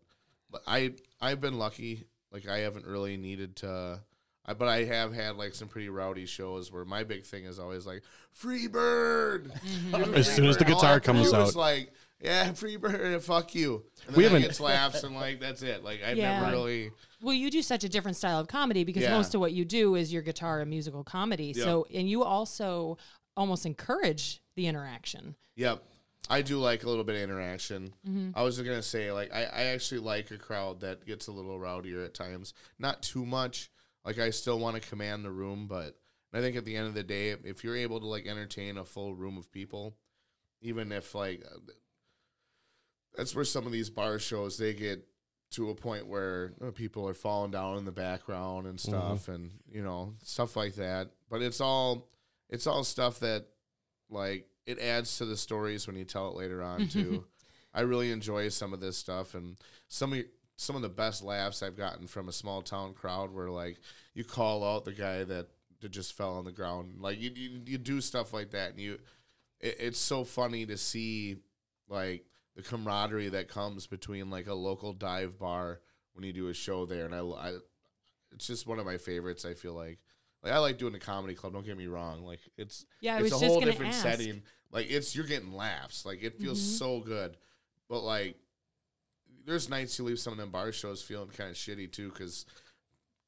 [0.50, 2.06] but I I've been lucky.
[2.32, 4.00] Like I haven't really needed to.
[4.46, 7.60] I, but I have had like some pretty rowdy shows where my big thing is
[7.60, 9.52] always like free bird.
[9.92, 10.14] Mm-hmm.
[10.14, 11.56] As soon as the guitar have comes do is, out.
[11.56, 13.84] like yeah, free bird, fuck you.
[14.08, 15.84] And We then I haven't- gets laughs and like that's it.
[15.84, 16.40] Like I've Yeah.
[16.42, 16.92] never really.
[17.22, 19.12] Well, you do such a different style of comedy because Yeah.
[19.18, 21.54] most of what you do is your guitar and musical comedy.
[21.54, 22.98] So, and you also
[23.36, 25.36] almost encourage the interaction.
[25.56, 25.84] Yep.
[26.30, 27.94] I do like a little bit of interaction.
[28.08, 28.32] Mm-hmm.
[28.38, 31.58] I was gonna say, like, I, I actually like a crowd that gets a little
[31.58, 32.54] rowdier at times.
[32.78, 33.72] Not too much.
[34.04, 35.98] Like, I still want to command the room, but
[36.34, 38.84] I think at the end of the day, if you're able to like entertain a
[38.86, 39.96] full room of people,
[40.62, 41.60] even if like uh,
[43.18, 45.06] that's where some of these bar shows they get
[45.50, 49.52] to a point where uh, people are falling down in the background and stuff, and
[49.70, 51.10] you know stuff like that.
[51.30, 52.10] But it's all
[52.50, 53.48] it's all stuff that
[54.10, 57.26] like it adds to the stories when you tell it later on too.
[57.74, 60.24] I really enjoy some of this stuff and some of
[60.58, 63.78] some of the best laughs I've gotten from a small town crowd where like
[64.14, 65.48] you call out the guy that,
[65.82, 68.80] that just fell on the ground like you, you you do stuff like that and
[68.80, 68.98] you
[69.60, 71.38] it, it's so funny to see
[71.88, 72.26] like
[72.58, 75.80] the camaraderie that comes between like a local dive bar
[76.14, 77.54] when you do a show there and I, I
[78.34, 80.00] it's just one of my favorites I feel like.
[80.44, 83.32] Like I like doing a comedy club don't get me wrong like it's Yeah, it's
[83.32, 84.02] a whole different ask.
[84.02, 84.42] setting.
[84.72, 86.78] Like it's you're getting laughs like it feels Mm-hmm.
[86.78, 87.38] so good.
[87.90, 88.36] But like
[89.46, 92.46] there's nights you leave some of them bar shows feeling kind of shitty too because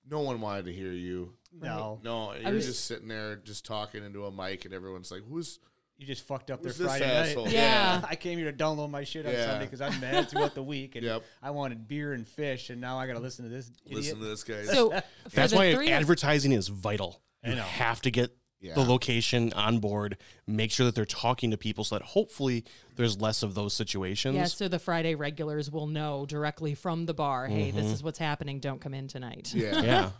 [0.10, 1.34] no one wanted to hear you.
[1.54, 5.22] No, no you're was- just sitting there just talking into a mic and everyone's like
[5.30, 5.60] who's
[6.00, 7.54] you just fucked up their who's this Friday asshole night.
[7.54, 8.02] Yeah.
[8.10, 9.46] I came here to download my shit on Yeah.
[9.46, 11.24] Sunday because I'm mad throughout the week, and Yep.
[11.44, 13.70] I wanted beer and fish, and now I got to listen to this.
[13.86, 14.90] listen to this guy So,
[15.24, 17.22] for That's the why three of- advertising is vital.
[17.46, 17.64] You know.
[17.64, 18.74] have to get Yeah.
[18.76, 23.20] the location on board, make sure that they're talking to people so that hopefully there's
[23.22, 24.36] less of those situations.
[24.36, 27.78] Yeah, so the Friday regulars will know directly from the bar, hey, Mm-hmm.
[27.78, 28.60] this is what's happening.
[28.60, 29.54] Don't come in tonight.
[29.56, 30.10] yeah yeah.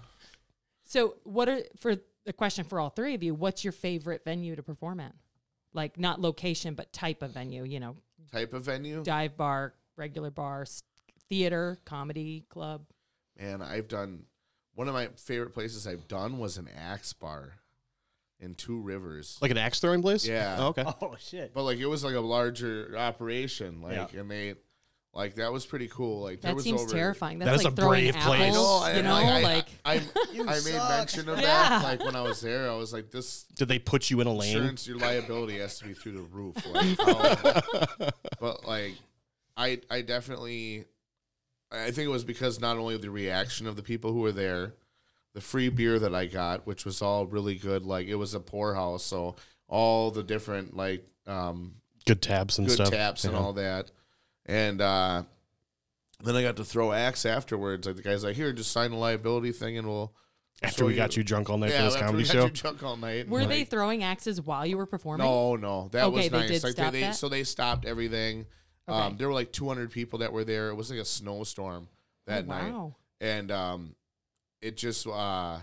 [0.86, 3.34] So, what are for the question for all three of you?
[3.36, 5.14] What's your favorite venue to perform at?
[5.74, 7.64] Like not location, but type of venue.
[7.64, 7.96] You know,
[8.32, 10.66] type of venue dive bar, regular bar,
[11.30, 12.86] theater, comedy club.
[13.40, 14.24] man I've done
[14.76, 17.54] one of my favorite places I've done was an axe bar
[18.40, 20.26] in Two Rivers Like an axe throwing place?
[20.26, 20.56] Yeah.
[20.60, 20.86] Oh, okay.
[21.02, 21.54] Oh shit!
[21.54, 24.20] but like it was like a larger operation like Yeah.
[24.22, 24.56] and they
[25.14, 27.40] like that was pretty cool like there That was seems over terrifying.
[27.40, 28.42] That's That is like a throwing brave place.
[28.54, 28.56] apples.
[28.56, 29.98] No, I you know, I, like I, I,
[30.48, 31.46] I made mention of Yeah.
[31.46, 31.84] that.
[31.84, 34.34] Like when I was there, I was like, "This Did they put you in a
[34.34, 34.56] lane?
[34.56, 37.00] insurance, your liability has to be through the roof." Like,
[38.00, 38.94] how- but like,
[39.58, 40.86] I, I definitely,
[41.72, 44.74] I think it was because not only the reaction of the people who were there,
[45.34, 47.84] the free beer that I got, which was all really good.
[47.84, 49.36] Like it was a poorhouse, so
[49.68, 51.74] all the different like um,
[52.06, 52.90] Good tabs and good stuff.
[52.92, 53.40] taps and Yeah.
[53.40, 53.92] all that.
[54.50, 55.24] And uh,
[56.24, 57.86] then I got to throw axe afterwards.
[57.86, 60.12] Like the guy's like, "Here, just sign a liability thing, and we'll."
[60.64, 62.34] After show we got you drunk all night for yeah, this after comedy we got
[62.34, 62.44] show.
[62.46, 63.22] you drunk all night.
[63.22, 65.26] and, were they like- throwing axes while you were performing?
[65.26, 66.50] no, no, that Okay, was they nice.
[66.50, 67.16] did like stop they, that?
[67.16, 68.46] so they stopped everything.
[68.90, 68.98] Okay.
[69.00, 70.68] Um, there were like 200 people that were there.
[70.70, 71.88] It was like a snowstorm
[72.26, 72.96] that Oh, night, wow.
[73.22, 73.96] and um,
[74.62, 75.60] it just uh,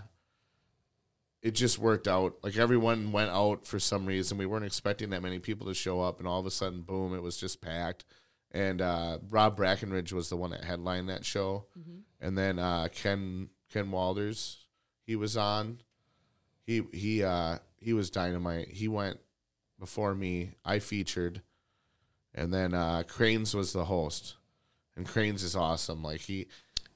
[1.43, 2.37] it just worked out.
[2.43, 4.39] Like everyone went out for some reason.
[4.39, 7.15] We weren't expecting that many people to show up, and all of a sudden, boom!
[7.15, 8.05] It was just packed.
[8.53, 11.67] And uh, Rob Brackenridge was the one that headlined that show,
[12.21, 14.57] and then uh, Ken Ken Walders,
[15.03, 15.81] he was on.
[16.65, 18.69] He he uh, he was dynamite.
[18.69, 19.19] He went
[19.79, 20.53] before me.
[20.65, 21.43] I featured,
[22.35, 24.37] and then uh, Cranes was the host,
[24.97, 26.03] and Cranes is awesome.
[26.03, 26.47] Like he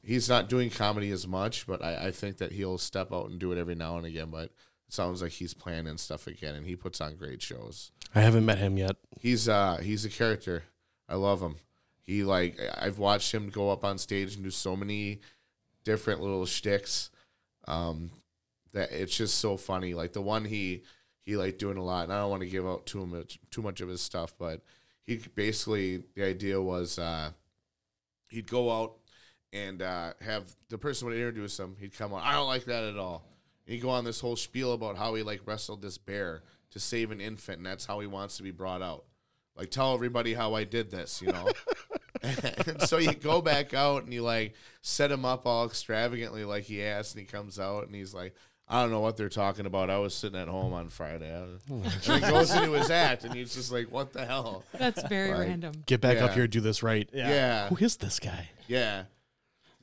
[0.03, 3.39] he's not doing comedy as much, but I, I think that he'll step out and
[3.39, 4.31] do it every now and again.
[4.31, 7.91] But it sounds like he's planning stuff again, and he puts on great shows.
[8.15, 8.97] I haven't met him yet.
[9.21, 10.65] He's uh he's a character.
[11.11, 11.57] I love him.
[12.03, 15.21] He like I've watched him go up on stage and do so many
[15.85, 17.11] different little shticks.
[17.67, 18.11] Um,
[18.73, 19.95] that it's just so funny.
[19.95, 20.85] Like the one he
[21.23, 23.63] he like doing a lot, and I don't want to give out too much too
[23.63, 24.63] much of his stuff, but
[25.03, 27.31] he basically the idea was uh
[28.29, 28.95] he'd go out
[29.53, 31.77] and uh, have the person would introduce him.
[31.79, 32.23] He'd come on.
[32.23, 33.25] I don't like that at all.
[33.67, 36.79] And he'd go on this whole spiel about how he like wrestled this bear to
[36.81, 39.05] save an infant, and that's how he wants to be brought out.
[39.61, 41.51] Like tell everybody how I did this, you know.
[42.23, 46.65] and so you go back out and you like set him up all extravagantly like
[46.65, 48.35] he asked, and he comes out and he's like.
[48.73, 49.91] I don't know what they're talking about.
[49.91, 51.29] I was sitting at home on Friday.
[51.35, 55.03] Oh and he goes into his act, and he's just like, "What the hell?" That's
[55.09, 55.73] very Like- random.
[55.87, 57.11] Get back up here, do this right.
[57.13, 57.29] Yeah.
[57.31, 57.69] yeah.
[57.69, 58.49] Who is this guy?
[58.69, 59.07] Yeah.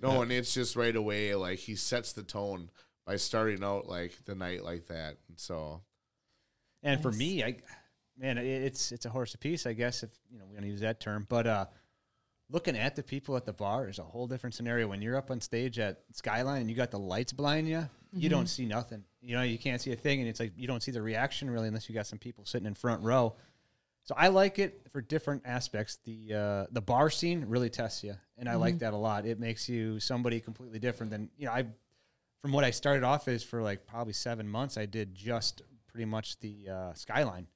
[0.02, 2.70] No, and it's just right away like he sets the tone
[3.06, 5.18] by starting out like the night like that.
[5.28, 5.82] And so
[6.82, 7.58] And for me, I
[8.18, 11.00] man, it's it's a horse apiece, I guess, if you know we don't use that
[11.00, 11.26] term.
[11.30, 11.66] But uh,
[12.50, 14.88] looking at the people at the bar is a whole different scenario.
[14.88, 18.30] When you're up on stage at Skyline and you got the lights blinding you, you
[18.30, 19.04] don't see nothing.
[19.22, 21.50] You know, you can't see a thing, and it's like you don't see the reaction
[21.50, 23.36] really unless you got some people sitting in front row.
[24.04, 26.00] So I like it for different aspects.
[26.06, 29.26] The uh, the bar scene really tests you, and I like that a lot.
[29.26, 31.52] It makes you somebody completely different than you know.
[31.52, 31.66] I
[32.42, 36.06] from what I started off as for like probably seven months, I did just pretty
[36.06, 37.48] much the uh, skyline,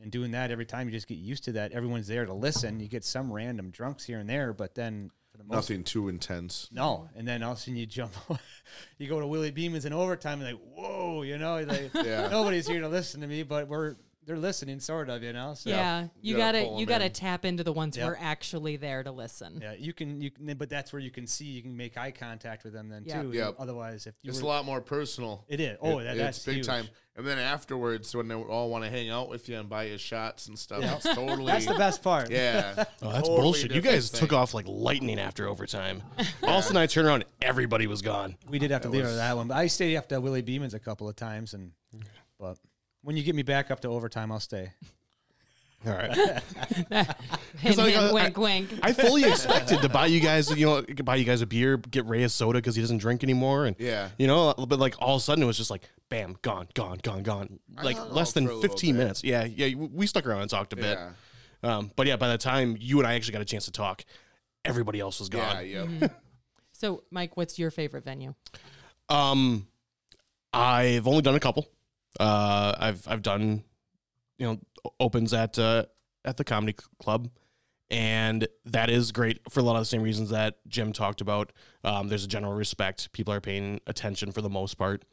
[0.00, 1.72] and doing that every time you just get used to that.
[1.72, 2.80] Everyone's there to listen.
[2.80, 6.08] You get some random drunks here and there, but then for the most Nothing too
[6.08, 6.68] intense.
[6.72, 8.12] no, and then all of a sudden you jump,
[8.98, 12.28] you go to Willie Beeman's in overtime, and like, whoa, you know, like Yeah.
[12.28, 15.54] nobody's here to listen to me, but we're they're listening, sort of, you know.
[15.54, 17.12] So Yeah, you, You gotta gotta, you gotta in.
[17.12, 19.60] tap into the ones who are actually there to listen.
[19.62, 22.10] yeah, you can, you can, but that's where you can see, you can make eye
[22.10, 23.22] contact with them then Yeah.
[23.22, 23.32] too.
[23.32, 23.50] Yeah.
[23.58, 25.44] Otherwise, if you It's were, a lot more personal.
[25.48, 25.78] it is.
[25.80, 26.66] Oh, It- that, it's that's big huge.
[26.66, 26.88] time.
[27.18, 29.96] And then afterwards, when they all want to hang out with you and buy you
[29.96, 32.30] shots and stuff, it's totally That's the best part.
[32.30, 32.74] yeah.
[33.00, 33.70] Oh, that's Totally bullshit.
[33.72, 34.20] You guys thing.
[34.20, 36.02] took off like lightning after overtime.
[36.42, 38.36] All of a sudden, I turn around, everybody was gone.
[38.48, 40.74] We did have to leave it was- that one, but I stayed after Willie Beeman's
[40.74, 41.72] a couple of times, and
[42.38, 42.58] but
[43.06, 44.72] when you get me back up to overtime, I'll stay.
[45.86, 46.10] All right.
[47.60, 48.70] Hint, like, hint, uh, wink, wink.
[48.82, 52.04] I fully expected to buy you guys, you know, buy you guys a beer, get
[52.06, 54.08] Ray a soda because he doesn't drink anymore, and Yeah.
[54.18, 56.98] you know, but like all of a sudden it was just like, bam, gone, gone,
[57.02, 58.98] gone, gone, like hung less out than for a little fifteen bit.
[58.98, 59.22] minutes.
[59.22, 60.98] Yeah, yeah, we stuck around and talked a bit.
[60.98, 61.10] Yeah.
[61.76, 64.04] Um, but yeah, by the time you and I actually got a chance to talk,
[64.64, 65.54] everybody else was Yeah.
[65.54, 65.66] gone.
[65.68, 65.86] Yep.
[65.86, 66.06] Mm-hmm.
[66.72, 68.34] So, Mike, what's your favorite venue?
[69.08, 69.66] Um,
[70.52, 71.66] I've only done a couple.
[72.18, 73.64] Uh, I've I've done,
[74.38, 74.60] you know,
[75.00, 75.84] opens at uh,
[76.24, 77.28] at the comedy club,
[77.90, 81.52] and that is great for a lot of the same reasons that Jim talked about.
[81.84, 83.12] Um, there's a general respect.
[83.12, 85.04] People are paying attention for the most part.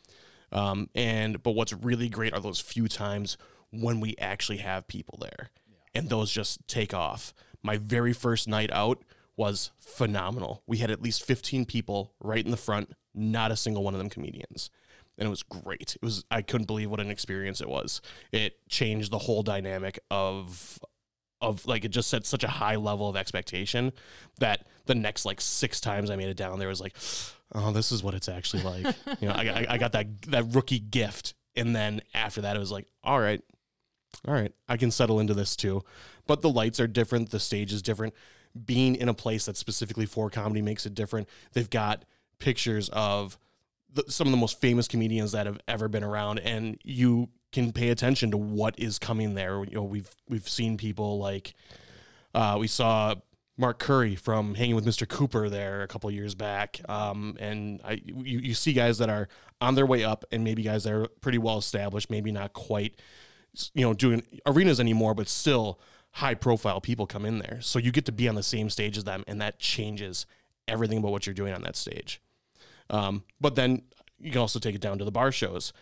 [0.51, 3.37] Um, and but what's really great are those few times
[3.71, 5.49] when we actually have people there,
[5.95, 7.33] and those just take off.
[7.63, 9.03] My very first night out
[9.35, 10.61] was phenomenal.
[10.67, 13.97] We had at least 15 people right in the front, not a single one of
[13.97, 14.69] them comedians.
[15.23, 15.95] And it was great.
[15.95, 18.01] It was I couldn't believe what an experience it was.
[18.33, 20.79] It changed the whole dynamic of
[21.39, 23.93] of like it just set such a high level of expectation
[24.39, 26.93] that the next like six times I made it down there was like,
[27.55, 28.85] oh, this is what it's actually like.
[29.21, 32.59] you know, I, I, I got that that rookie gift, and then after that, it
[32.59, 33.41] was like, all right,
[34.27, 35.83] all right, I can settle into this too.
[36.27, 38.13] But the lights are different, the stage is different.
[38.65, 41.29] Being in a place that's specifically for comedy makes it different.
[41.53, 42.03] They've got
[42.39, 43.37] pictures of
[43.93, 47.71] the, some of the most famous comedians that have ever been around, and you can
[47.71, 49.63] pay attention to what is coming there.
[49.63, 51.53] You know, we've we've seen people like
[52.33, 53.15] uh, we saw
[53.57, 55.07] Mark Curry from Hanging with Mr.
[55.07, 59.27] Cooper there a couple years back, um, and I you, you see guys that are
[59.61, 62.99] on their way up, and maybe guys that are pretty well established, maybe not quite
[63.73, 65.79] you know doing arenas anymore, but still
[66.17, 67.59] high profile people come in there.
[67.61, 70.25] So you get to be on the same stage as them, and that changes
[70.67, 72.21] everything about what you're doing on that stage.
[72.89, 73.83] Um, but then
[74.19, 75.73] you can also take it down to the bar shows,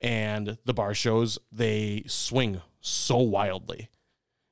[0.00, 3.90] and the bar shows they swing so wildly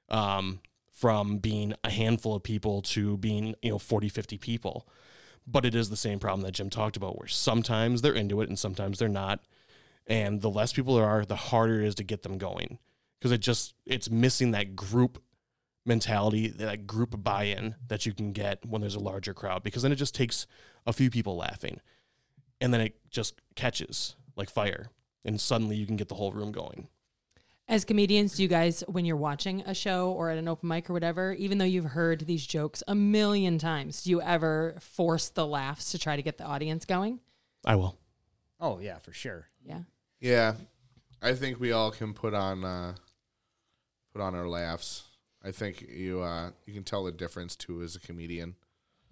[0.08, 4.88] um, from being a handful of people to being you know 40 50 people.
[5.46, 8.48] But it is the same problem that jim talked about where sometimes they're into it
[8.48, 9.40] and sometimes they're not.
[10.06, 12.78] And the less people there are the harder it is to get them going.
[13.18, 15.22] Because it just it's missing that group
[15.86, 19.90] mentality that group buy-in that you can get when there's a larger crowd because then
[19.90, 20.46] it just takes
[20.86, 21.80] a few people laughing
[22.60, 24.90] and then it just catches like fire
[25.24, 26.88] and suddenly you can get the whole room going
[27.68, 30.88] As comedians, do you guys, when you're watching a show or at an open mic
[30.88, 35.28] or whatever, even though you've heard these jokes a million times, do you ever force
[35.28, 37.20] the laughs to try to get the audience going?
[37.66, 37.98] i will
[38.60, 39.48] Oh yeah, for sure.
[39.64, 39.82] Yeah.
[40.20, 40.54] Yeah,
[41.22, 42.94] I think we all can put on uh,
[44.12, 45.04] put on our laughs.
[45.42, 48.56] I think you uh, you can tell the difference too as a comedian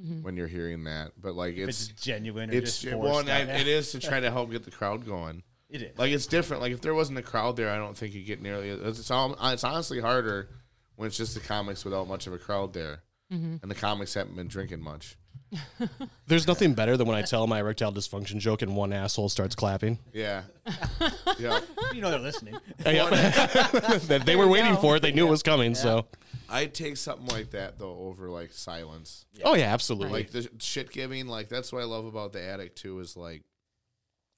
[0.02, 0.22] Mm-hmm.
[0.22, 1.12] when you're hearing that.
[1.20, 4.50] But like it's it's genuine it's just well, I, it is to try to help
[4.50, 5.42] get the crowd going.
[5.68, 5.98] It is.
[5.98, 6.62] Like it's different.
[6.62, 8.68] Like if there wasn't a crowd there, I don't think you'd get nearly.
[8.68, 10.48] It's it's, all, it's honestly harder
[10.94, 13.56] when it's just the comics without much of a crowd there, mm-hmm.
[13.60, 15.16] and the comics haven't been drinking much.
[16.26, 19.54] There's nothing better than when I tell my erectile dysfunction joke and one asshole starts
[19.54, 19.98] clapping.
[20.12, 20.42] Yeah,
[21.38, 21.60] yeah.
[21.94, 22.56] you know they're listening.
[22.78, 25.02] That they were waiting for it.
[25.02, 25.74] They knew it was coming.
[25.74, 26.06] So,
[26.48, 29.26] I'd take something like that though over like silence.
[29.44, 30.12] oh yeah, absolutely.
[30.12, 33.42] like the shit giving like that's what i love about the attic too is like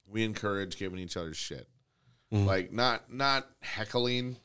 [0.07, 1.67] we encourage giving each other shit
[2.33, 2.45] mm-hmm.
[2.45, 4.37] like not not heckling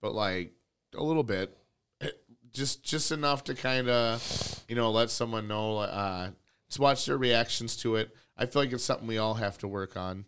[0.00, 0.52] but like
[0.94, 1.56] a little bit
[2.52, 4.22] just just enough to kind of
[4.68, 6.30] you know let someone know uh
[6.68, 9.68] just watch their reactions to it i feel like it's something we all have to
[9.68, 10.24] work on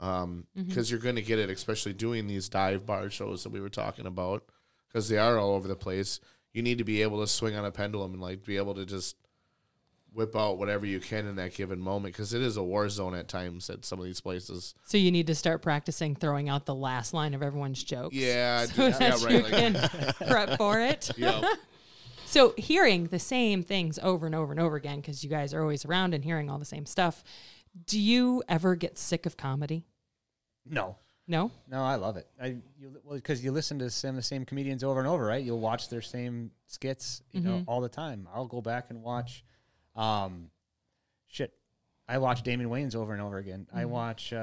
[0.00, 3.60] um because you're going to get it especially doing these dive bar shows that we
[3.60, 4.44] were talking about
[4.88, 6.20] because they are all over the place.
[6.52, 8.84] You need to be able to swing on a pendulum and like be able to
[8.86, 9.16] just
[10.12, 13.14] whip out whatever you can in that given moment because it is a war zone
[13.14, 14.74] at times at some of these places.
[14.84, 18.14] So you need to start practicing throwing out the last line of everyone's jokes.
[18.14, 21.10] Yeah, So yeah, that right, you like- can prep for it.
[21.16, 21.42] Yeah,
[22.36, 25.62] So hearing the same things over and over and over again because you guys are
[25.62, 27.24] always around and hearing all the same stuff.
[27.86, 29.86] Do you ever get sick of comedy?
[30.68, 30.96] No,
[31.26, 31.50] No.
[31.66, 32.26] no, I love it.
[32.38, 35.24] I you well because you listen to some of the same comedians over and over,
[35.24, 35.42] right?
[35.42, 38.28] You'll watch their same skits, you know, all the time.
[38.34, 39.42] I'll go back and watch,
[39.94, 40.50] um,
[41.28, 41.54] shit.
[42.06, 43.66] I watch Damon Wayans over and over again.
[43.72, 44.36] I watch uh,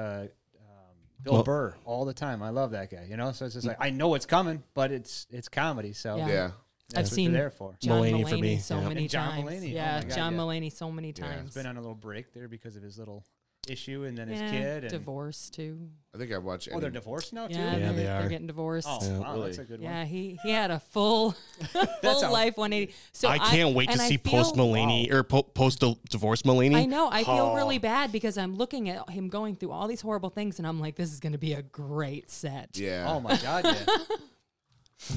[0.58, 2.42] um, Bill Well- Burr all the time.
[2.42, 3.06] I love that guy.
[3.08, 5.92] You know, so it's just like I know it's coming, but it's it's comedy.
[5.92, 6.26] So Yeah.
[6.28, 6.50] yeah.
[6.90, 7.76] That's I've what seen there for.
[7.80, 8.88] John Mulaney Mulaney, for me, so yeah.
[8.88, 9.44] many And John times.
[9.50, 10.38] Mulaney, oh yeah, my God, John yeah.
[10.40, 11.24] Mulaney so many Yeah.
[11.26, 11.42] times.
[11.48, 13.24] He's been on a little break there because of his little
[13.66, 14.84] issue and then Yeah, his kid.
[14.84, 15.88] And, divorce too.
[16.14, 16.68] I think I watched.
[16.70, 17.54] Oh, they're divorced now too.
[17.54, 18.86] Yeah, Yeah, they're, they they're getting divorced.
[18.90, 19.18] Oh, Yeah.
[19.20, 19.68] wow, that's a Really?
[19.68, 19.90] good one.
[19.90, 21.30] Yeah, he he had a full
[22.02, 22.92] full life 180.
[23.12, 26.76] So I can't wait to see post Mulaney or po- post divorce Mulaney.
[26.76, 27.08] I know.
[27.10, 27.54] I feel Oh.
[27.56, 30.78] really bad because I'm looking at him going through all these horrible things, and I'm
[30.78, 32.76] like, this is going to be a great set.
[32.76, 33.06] Yeah.
[33.08, 33.86] Oh my god, yeah.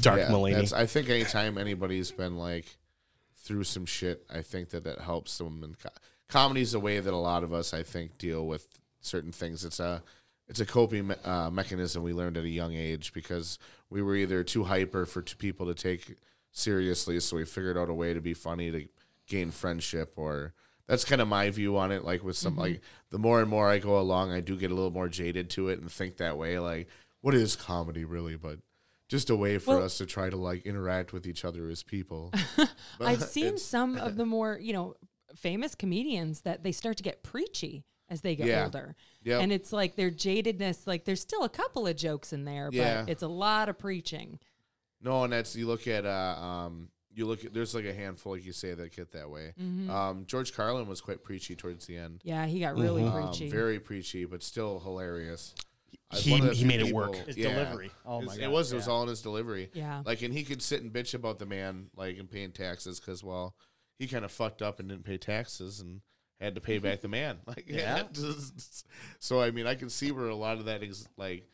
[0.01, 0.51] Dark yeah, Mulaney.
[0.53, 2.77] that's- I think anytime anybody's been like
[3.35, 5.63] through some shit, I think that that helps them.
[5.63, 5.89] And co-
[6.27, 8.67] comedy is a way that a lot of us, I think, deal with
[8.99, 9.63] certain things.
[9.63, 10.03] It's a
[10.49, 13.59] it's a coping me- uh, mechanism we learned at a young age because
[13.89, 16.15] we were either too hyper for t- people to take
[16.51, 18.87] seriously, so we figured out a way to be funny to
[19.27, 20.53] gain friendship or.
[20.87, 22.05] That's kind of my view on it.
[22.05, 24.73] Like with some, like the more and more I go along, I do get a
[24.73, 26.59] little more jaded to it and think that way.
[26.59, 26.87] Like,
[27.19, 28.37] what is comedy really?
[28.37, 28.59] But
[29.07, 31.83] just a way for Well- us to try to like interact with each other as
[31.83, 32.31] people.
[32.99, 34.95] I've seen some of the more, you know,
[35.35, 38.63] famous comedians that they start to get preachy as they get Yeah.
[38.65, 38.95] older.
[39.23, 39.41] Yep.
[39.43, 43.01] And it's like their jadedness, like there's still a couple of jokes in there, Yeah.
[43.03, 44.39] but it's a lot of preaching.
[45.01, 48.33] No, and that's you look at uh, um, you look at there's like a handful,
[48.33, 49.53] like you say, that get that way.
[49.89, 52.21] Um, George Carlin was quite preachy towards the end.
[52.23, 53.49] Yeah, he got really Um, preachy.
[53.49, 55.53] very preachy, but still hilarious.
[56.15, 57.15] He- one of the he few made it work.
[57.15, 57.91] His delivery.
[58.05, 58.71] Oh It my was- God, It was.
[58.71, 59.69] It was all in his delivery.
[59.73, 60.01] Yeah.
[60.05, 63.23] Like, and he could sit and bitch about the man, like, and paying taxes because,
[63.23, 63.55] well,
[63.99, 66.01] he kind of fucked up and didn't pay taxes and
[66.39, 67.39] had to pay back the man.
[67.47, 68.03] Like, Yeah.
[69.19, 71.49] so I mean, I can see where a lot of that is like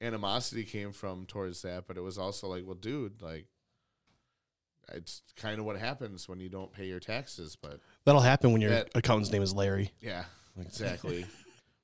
[0.00, 3.46] animosity came from towards that, but it was also like, well, dude, like.
[4.94, 8.62] It's kind of what happens when you don't pay your taxes, but That'll happen when
[8.62, 9.92] your That- accountant's name is Larry.
[10.00, 10.24] yeah,
[10.58, 11.26] exactly.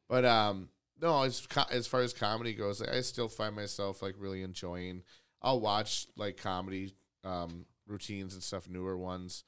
[0.08, 4.42] but um, no, as as far as comedy goes, I still find myself like really
[4.42, 5.02] enjoying.
[5.42, 9.44] I'll watch like comedy um, routines and stuff, newer ones,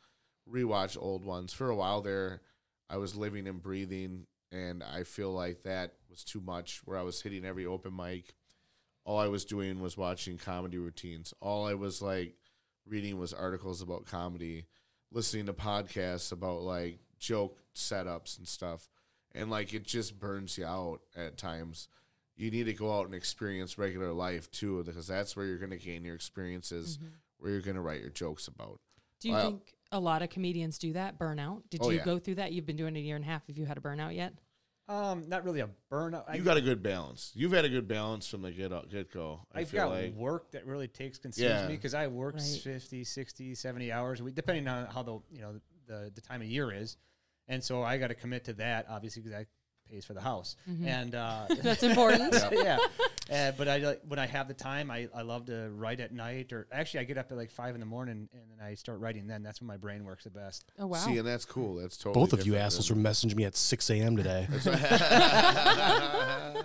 [0.50, 1.52] rewatch old ones.
[1.52, 2.42] For a while there,
[2.90, 6.80] I was living and breathing, and I feel like that was too much.
[6.84, 8.34] Where I was hitting every open mic,
[9.04, 11.32] all I was doing was watching comedy routines.
[11.40, 12.34] All I was like
[12.86, 14.66] reading was articles about comedy,
[15.12, 18.88] listening to podcasts about like joke setups and stuff.
[19.36, 21.88] And like it just burns you out at times.
[22.36, 25.70] You need to go out and experience regular life too, because that's where you're going
[25.70, 26.98] to gain your experiences,
[27.38, 28.80] where you're going to write your jokes about.
[29.20, 31.18] do you well- think a lot of comedians do that?
[31.18, 31.62] Burnout?
[31.70, 32.04] Did Oh, you yeah.
[32.04, 32.52] go through that?
[32.52, 33.46] You've been doing it a year and a half.
[33.46, 34.34] Have you had a burnout yet?
[34.88, 36.24] Um, not really a burnout.
[36.28, 37.32] I, You got a good balance.
[37.34, 39.40] You've had a good balance from the get get go.
[39.52, 41.66] I I've feel got like work that really takes consumes Yeah.
[41.68, 42.60] me because I work Right.
[42.62, 46.40] 50, 60, 70 hours a week, depending on how the you know the the time
[46.42, 46.96] of year is,
[47.48, 49.46] and so I got to commit to that obviously because that
[49.90, 52.34] pays for the house and uh, That's important.
[52.52, 52.78] yeah.
[53.30, 56.12] Uh, but I like when I have the time, I, I love to write at
[56.12, 58.74] night or actually I get up at like five in the morning and then I
[58.74, 59.26] start writing.
[59.26, 60.64] Then that's when my brain works the best.
[60.78, 60.98] Oh wow.
[60.98, 61.76] see, and that's cool.
[61.76, 64.16] That's totally Both of you different assholes were messaging me at 6 a.m.
[64.16, 64.48] today.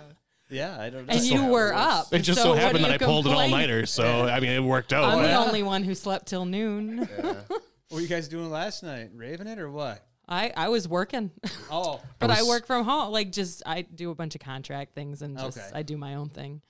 [0.50, 1.14] Yeah, I don't know.
[1.14, 2.12] and you were up.
[2.12, 3.86] It just so, what happened that I you pulled an all nighter.
[3.86, 5.04] So, I mean, it worked out.
[5.04, 6.98] I'm but- the only one who slept till noon.
[6.98, 9.08] what were you guys doing last night?
[9.14, 10.06] Raving it or what?
[10.28, 11.30] I, I was working,
[11.70, 13.12] Oh, but I, was- work from home.
[13.12, 15.70] Like just I do a bunch of contract things and just Okay.
[15.74, 16.62] I do my own thing.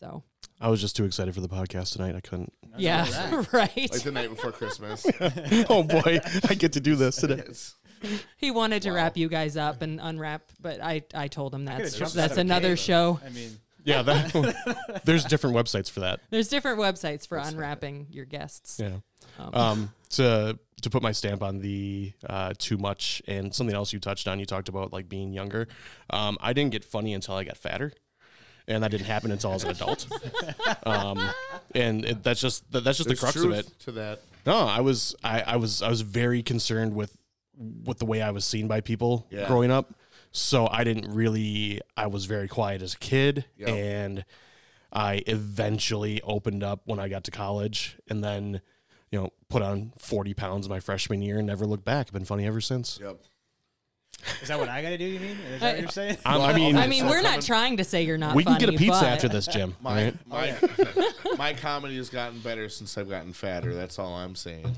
[0.00, 0.22] So
[0.60, 2.14] I was just too excited for the podcast tonight.
[2.14, 2.52] I couldn't.
[2.76, 3.06] yeah,
[3.52, 3.76] right.
[3.92, 5.06] like the night before Christmas.
[5.70, 6.18] oh, boy.
[6.48, 7.42] I get to do this today.
[8.36, 11.98] He wanted to wrap you guys up and unwrap, but I I told him that's
[12.12, 12.76] that's another game.
[12.76, 13.20] show.
[13.24, 16.20] I mean, Yeah, that, there's different websites for that.
[16.30, 18.80] There's different websites for unwrapping your guests.
[18.80, 18.96] Yeah.
[19.38, 23.92] Um, Um, to to put my stamp on the uh, too much and something else
[23.92, 25.66] you touched on, you talked about like being younger.
[26.10, 27.92] Um, I didn't get funny until I got fatter,
[28.68, 30.06] and that didn't happen until I was an adult.
[30.86, 31.30] um,
[31.74, 33.66] and it, that's just that, that's just there's the crux of it.
[33.80, 34.20] to that.
[34.46, 37.16] No, I was I, I was I was very concerned with
[37.84, 39.46] with the way I was seen by people Yeah.
[39.46, 39.92] growing up.
[40.36, 43.68] So I didn't really I was very quiet as a kid Yep.
[43.68, 44.24] and
[44.92, 48.60] I eventually opened up when I got to college, and then
[49.10, 52.12] you know put on forty pounds my freshman year and never looked back.
[52.12, 52.98] Been funny ever since.
[53.00, 53.20] Yep.
[54.40, 55.04] Is that what I got to do?
[55.04, 55.36] You mean?
[55.52, 56.16] Is that what you're saying?
[56.24, 58.34] Um, I mean, I mean, we're not trying to say you're not.
[58.34, 59.74] we can get a pizza but- after this, Jim.
[59.82, 60.26] My right?
[60.26, 60.56] my
[61.38, 63.74] my comedy has gotten better since I've gotten fatter.
[63.74, 64.76] That's all I'm saying.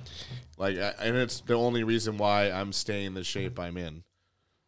[0.59, 4.02] Like, and it's the only reason why I'm staying the shape I'm in.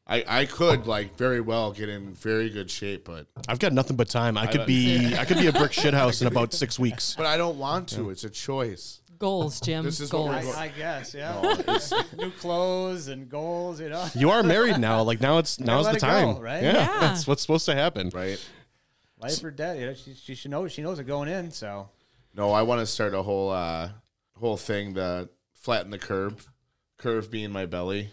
[0.09, 3.97] I I could like very well get in very good shape, but I've got nothing
[3.97, 4.39] but time.
[4.39, 7.15] I could be I could be a brick shit house in about six weeks.
[7.17, 8.11] but I don't want to.
[8.11, 9.01] It's a choice.
[9.19, 9.85] Goals, Jim.
[9.85, 10.29] This is what goals.
[10.31, 11.41] we're I, go- I guess, yeah.
[11.43, 14.07] No, it's, New clothes and goals, you know.
[14.15, 15.03] You are married now.
[15.03, 16.63] Like now it's now's let the it go, time, right?
[16.63, 17.01] Yeah, Yeah.
[17.01, 18.11] that's what's supposed to happen.
[18.15, 18.39] right.
[19.21, 19.77] Life or death.
[19.77, 20.69] You know, she, she should know.
[20.69, 21.51] She knows it going in.
[21.51, 21.89] So
[22.35, 23.91] No, I want to start a whole uh
[24.39, 26.49] whole thing to flatten the curve.
[26.97, 28.11] Curve being my belly.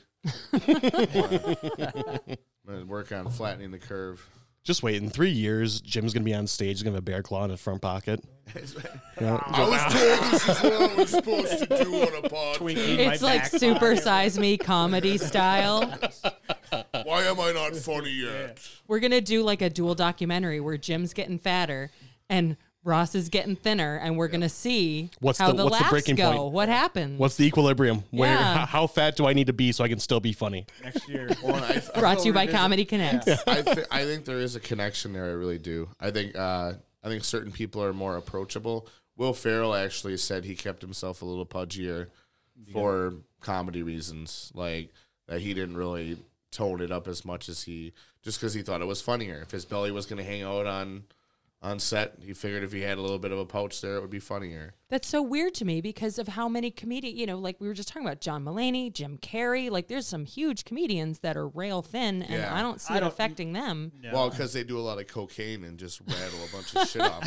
[0.53, 4.27] I'm gonna work on flattening the curve.
[4.63, 5.01] Just wait.
[5.01, 6.77] In three years, Jim's gonna be on stage.
[6.77, 8.23] He's gonna have a bear claw in his front pocket.
[8.55, 12.55] I was told this is what I was supposed to do on a podcast.
[12.57, 15.81] Twinkie It's like super size me comedy style.
[17.03, 18.67] Why am I not funny yet?
[18.87, 21.91] We're gonna do like a dual documentary where Jim's getting fatter
[22.29, 25.89] and Ross is getting thinner, and we're gonna see What's how the- the, what's the
[25.89, 26.31] breaking go.
[26.37, 26.53] point?
[26.53, 27.19] What happens?
[27.19, 28.03] What's the equilibrium?
[28.11, 28.57] Where Yeah.
[28.59, 30.67] how, how fat do I need to be so I can still be funny?
[30.83, 31.27] next year.
[31.43, 33.27] Well, I, I, brought to you by Comedy Connects?
[33.47, 35.25] I, th- I think there is a connection there.
[35.25, 35.89] I really do.
[35.99, 36.73] I think uh,
[37.03, 38.87] I think certain people are more approachable.
[39.17, 42.07] Will Ferrell actually said he kept himself a little pudgier
[42.71, 44.89] for comedy reasons, like
[45.27, 46.17] that he didn't really
[46.51, 49.39] tone it up as much as he just because he thought it was funnier.
[49.41, 51.03] If his belly was going to hang out on
[51.65, 54.01] on set, he figured if he had a little bit of a pouch there, it
[54.01, 54.75] would be funnier.
[54.87, 57.73] That's so weird to me because of how many comedians, you know, like we were
[57.73, 59.71] just talking about John Mulaney, Jim Carrey.
[59.71, 62.55] Like there's some huge comedians that are rail thin, and Yeah.
[62.55, 63.91] I don't see I it don't- affecting them.
[64.13, 67.01] Well, because they do a lot of cocaine and just rattle a bunch of shit
[67.01, 67.23] off.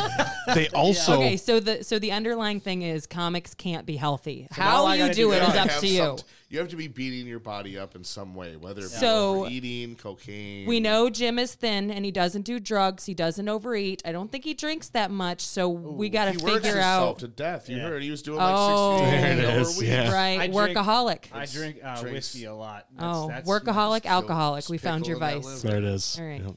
[0.54, 4.46] They also Okay, so the so the underlying thing is comics can't be healthy.
[4.56, 5.48] now How I you gotta do do it that.
[5.50, 5.96] is up have to you.
[5.98, 6.16] some-
[6.50, 9.46] you have to be beating your body up in some way, whether it be So-
[9.48, 10.66] eating, cocaine.
[10.66, 13.04] We know Jim is thin and he doesn't do drugs.
[13.04, 14.00] He doesn't overeat.
[14.06, 15.42] I don't think he drinks that much.
[15.42, 17.68] So we got to he works figure himself out to death.
[17.68, 17.82] You Yeah.
[17.88, 18.98] heard he was doing like Oh.
[18.98, 19.82] 60 There it hour is, weeks.
[19.90, 20.12] yeah.
[20.12, 21.24] right I drink- workaholic.
[21.32, 22.12] I drink uh, Drinks.
[22.32, 22.86] whiskey a lot.
[22.98, 24.68] oh, that's- workaholic, Still alcoholic.
[24.68, 25.64] We found your pickle in that vice.
[25.64, 25.68] liver.
[25.68, 26.18] there it is.
[26.18, 26.42] All right.
[26.42, 26.54] Yep.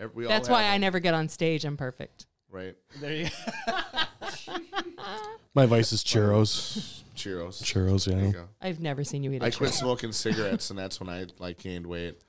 [0.00, 1.64] Every- we all That's have why I them, never get on stage.
[1.64, 2.26] I'm perfect.
[2.50, 2.76] Right.
[3.00, 3.28] There you
[5.54, 7.02] My vice is churros.
[7.16, 7.62] Cheeros.
[7.62, 8.32] Churros, There you yeah.
[8.32, 8.48] go.
[8.60, 11.58] I've never seen you eat a I quit smoking cigarettes, and that's when I like
[11.58, 12.20] gained weight.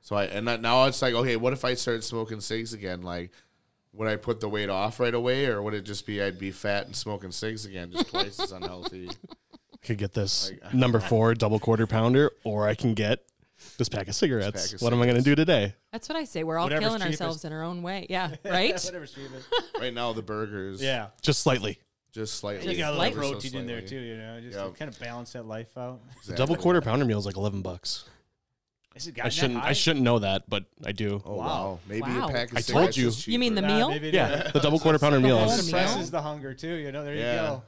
[0.00, 3.02] So I and that, now it's like, okay, what if I started smoking cigs again?
[3.02, 3.30] Like,
[3.94, 6.50] would I put the weight off right away, or would it just be I'd be
[6.50, 9.10] fat and smoking cigs again, just twice as unhealthy?
[9.10, 13.20] I could get this Like- number four double quarter pounder, or I can get
[13.78, 14.68] this pack of cigarettes.
[14.68, 15.74] pack of what am I going to do today?
[15.92, 16.42] That's what I say.
[16.44, 17.20] We're all Whatever's killing cheapest.
[17.22, 18.06] ourselves in our own way.
[18.10, 18.72] Yeah, right?
[18.74, 19.40] Whatever, Steven.
[19.80, 21.08] Right now, the burgers, Yeah.
[21.20, 21.78] Just slightly.
[22.12, 22.70] just slightly.
[22.72, 24.64] You got a Slight- little ever so protein in there too, you know, just Yeah.
[24.64, 26.00] to kind of balance that life out.
[26.04, 26.36] The Exactly.
[26.36, 28.04] double quarter pounder meal is like eleven bucks.
[28.94, 29.62] Is it I shouldn't.
[29.62, 31.22] I shouldn't know that, but I do.
[31.24, 31.46] Oh Wow.
[31.46, 32.28] wow, maybe Wow.
[32.28, 33.08] a pack of I told cigarettes you.
[33.08, 33.68] is You mean the cheaper.
[33.72, 33.88] Nah, meal?
[33.90, 34.52] maybe it Yeah, is.
[34.52, 35.64] the double quarter pounder meal whole is.
[35.66, 37.02] Suppresses the hunger too, you know.
[37.04, 37.32] There Yeah.
[37.32, 37.62] you go.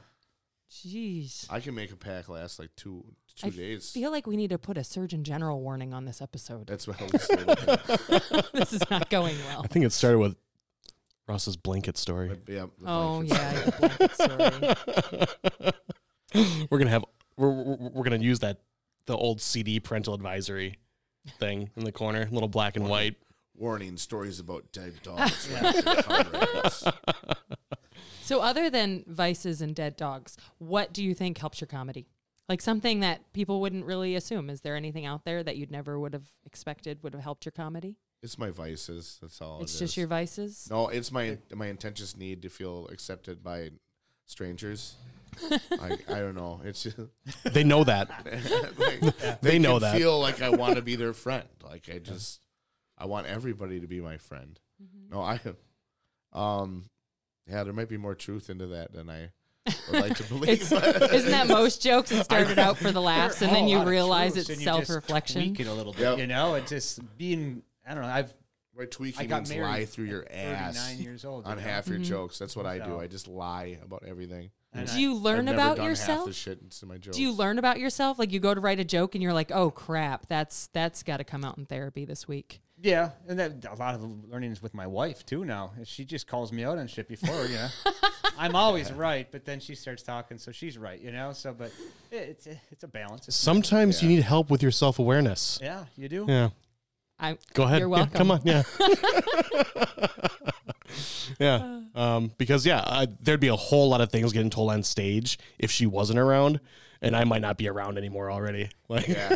[0.71, 1.45] Jeez.
[1.49, 3.05] I can make a pack last like two
[3.35, 3.91] two I days.
[3.91, 6.67] feel like we need to put a Surgeon General warning on this episode.
[6.67, 8.49] That's what I was saying.
[8.53, 9.61] this is not going well.
[9.63, 10.35] I think it started with
[11.27, 12.29] Ross's blanket story.
[12.47, 12.65] yeah.
[12.79, 13.39] the Oh blankets.
[13.39, 14.13] yeah, the blanket
[16.33, 16.65] story.
[16.69, 17.05] we're gonna have.
[17.37, 18.59] We're, we're, we're gonna use that
[19.05, 20.77] the old CD parental advisory
[21.39, 23.15] thing in the corner, little black and white.
[23.57, 25.49] Warning: stories about dead dogs.
[26.03, 26.83] Comrades.
[28.21, 32.07] So, other than vices and dead dogs, what do you think helps your comedy?
[32.49, 34.49] Like something that people wouldn't really assume.
[34.49, 37.51] Is there anything out there that you'd never would have expected would have helped your
[37.51, 37.97] comedy?
[38.25, 39.19] it's my vices.
[39.21, 39.61] That's all.
[39.61, 39.97] it's it just is.
[39.97, 40.67] your vices.
[40.71, 43.69] No, it's my my intense need to feel accepted by
[44.25, 44.95] strangers.
[45.71, 46.61] I I don't know.
[46.63, 46.97] It's just
[47.43, 48.09] They know that.
[48.77, 49.97] like, They know can that.
[49.97, 51.47] Feel like I want to be their friend.
[51.63, 52.41] Like I just
[52.97, 54.59] I want everybody to be my friend.
[54.81, 55.13] Mm-hmm.
[55.13, 55.39] No, I
[56.33, 56.85] um
[57.47, 59.29] yeah, there might be more truth into that than I
[59.91, 60.49] would like to believe.
[60.49, 62.11] It's, isn't that most jokes?
[62.11, 64.95] It started out for the laughs, and then you realize it's and you just self
[64.95, 65.41] reflection.
[65.41, 66.17] Tweak it a little bit, Yep.
[66.19, 66.55] you know.
[66.55, 67.61] It's just being.
[67.87, 68.09] I don't know.
[68.09, 68.33] I've
[68.75, 71.45] right tweaking I got means married lie through your at ass 39 years old.
[71.45, 71.69] on you know?
[71.69, 72.37] half your jokes.
[72.37, 72.85] That's what I do.
[72.85, 74.49] So- I just lie about everything.
[74.75, 76.25] And Do I- you learn I've never about done Half yourself?
[76.27, 77.15] the shit into my jokes.
[77.17, 78.19] Do you learn about yourself?
[78.19, 81.17] Like you go to write a joke and you're like, "Oh crap, that's that's got
[81.17, 84.51] to come out in therapy this week." Yeah, and that a lot of the learning
[84.51, 85.45] is with my wife too.
[85.45, 87.67] Now she just calls me out on shit before, you know.
[88.37, 91.31] I'm always right, but then she starts talking, so she's right, you know.
[91.31, 91.71] So, but
[92.11, 93.29] it, it's a, it's a balance.
[93.29, 95.57] It's, Sometimes you need help with your self awareness.
[95.61, 96.25] yeah, you do.
[96.27, 96.49] Yeah.
[97.17, 97.79] I Go ahead.
[97.79, 98.13] You're Yeah, welcome.
[98.17, 98.41] come on.
[98.43, 98.63] Yeah.
[101.39, 101.81] yeah.
[101.93, 105.37] Um, because yeah, I, there'd be a whole lot of things getting told on stage
[105.57, 106.59] if she wasn't around,
[107.01, 108.69] and I might not be around anymore already.
[108.87, 109.35] Like, Yeah.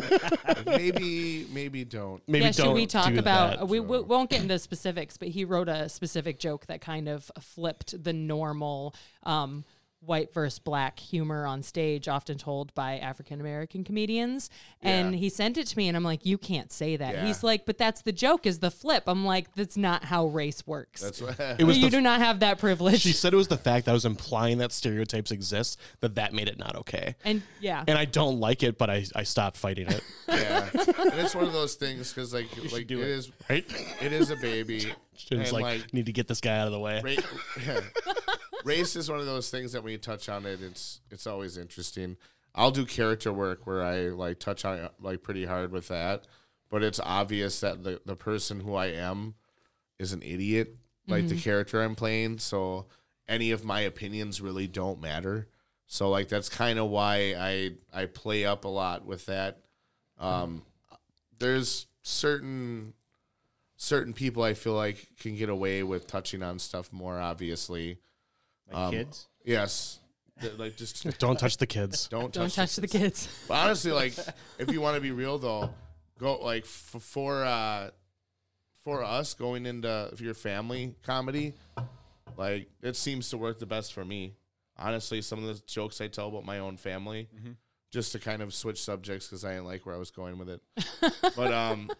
[0.64, 2.22] Maybe maybe don't.
[2.28, 3.58] maybe yeah, don't should we talk about?
[3.58, 3.68] that.
[3.68, 7.32] We, we won't get into specifics, but he wrote a specific joke that kind of
[7.40, 8.94] flipped the normal
[9.24, 9.64] um,
[10.00, 14.48] white versus black humor on stage, often told by African American comedians.
[14.82, 15.18] And Yeah.
[15.18, 17.26] he sent it to me, and I'm like, "You can't say that." Yeah.
[17.26, 20.66] He's like, "But that's the joke, is the flip." I'm like, "That's not how race
[20.66, 21.02] works.
[21.02, 21.38] That's what.
[21.58, 23.84] It was you the do not have that privilege." She said it was the fact
[23.86, 27.14] that I was implying that stereotypes exist that that made it not okay.
[27.24, 30.02] and yeah, And I don't like it, but I, I stopped fighting it.
[30.28, 33.08] yeah, and it's one of those things because like like do it it.
[33.10, 33.66] is Right?
[34.00, 34.92] it is a baby.
[35.30, 37.02] It's like, like need to get this guy out of the way.
[37.04, 37.12] Ra-
[37.66, 37.80] yeah.
[38.64, 41.56] Race is one of those things that when you touch on it, it's it's always
[41.56, 42.16] interesting.
[42.54, 46.26] I'll do character work where I like touch on like pretty hard with that,
[46.70, 49.34] but it's obvious that the the person who I am
[49.98, 52.38] is an idiot, like the character I'm playing.
[52.38, 52.86] So
[53.28, 55.48] any of my opinions really don't matter.
[55.86, 59.58] So like that's kind of why I I play up a lot with that.
[60.18, 60.62] Um,
[61.38, 62.94] there's certain
[63.76, 67.98] certain people I feel like can get away with touching on stuff more obviously.
[68.70, 69.28] Like Um, kids.
[69.44, 69.98] Yes.
[70.40, 72.08] Th- Like just Don't touch the kids.
[72.10, 73.28] don't don't touch, touch the kids.
[73.48, 74.14] But honestly, like
[74.58, 75.70] if you want to be real though,
[76.18, 77.90] go like f- for uh
[78.84, 81.54] for us going into your family comedy,
[82.36, 84.34] like it seems to work the best for me.
[84.78, 87.28] Honestly, some of the jokes I tell about my own family,
[87.90, 90.48] just to kind of switch subjects because I didn't like where I was going with
[90.48, 90.62] it.
[91.36, 91.90] but um,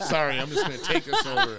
[0.00, 1.58] sorry, I'm just gonna take this over.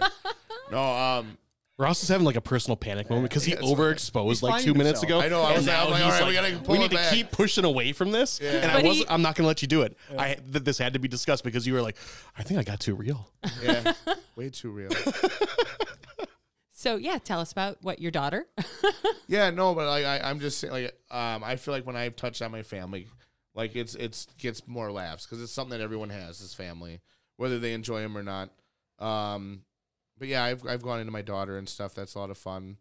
[0.72, 1.38] No, um,
[1.80, 4.62] Ross is having like a personal panic moment because he Yeah, it's overexposed He's like
[4.62, 5.24] two finding minutes himself.
[5.24, 5.36] ago.
[5.36, 6.74] I know, I and was like- now I'm like, he's all right, we gotta pull
[6.74, 8.40] we it need back." to keep pushing away from this.
[8.42, 8.52] Yeah.
[8.52, 9.98] And I But was he- I'm not going to let you do it.
[10.18, 11.98] I th- this had to be discussed because you were like,
[12.38, 13.28] I think I got too real.
[13.64, 13.94] yeah,
[14.36, 14.92] way too real.
[16.76, 18.46] So yeah, tell us about what your daughter.
[19.28, 22.10] Yeah, no, but like I, I'm just saying, like um, I feel like when I
[22.10, 23.08] touch on my family,
[23.56, 27.00] like it's it's gets more laughs because it's something that everyone has as family,
[27.38, 28.50] whether they enjoy them or not.
[29.00, 29.62] Um,
[30.24, 31.94] but yeah, I've I've gone into my daughter and stuff.
[31.94, 32.78] That's a lot of fun.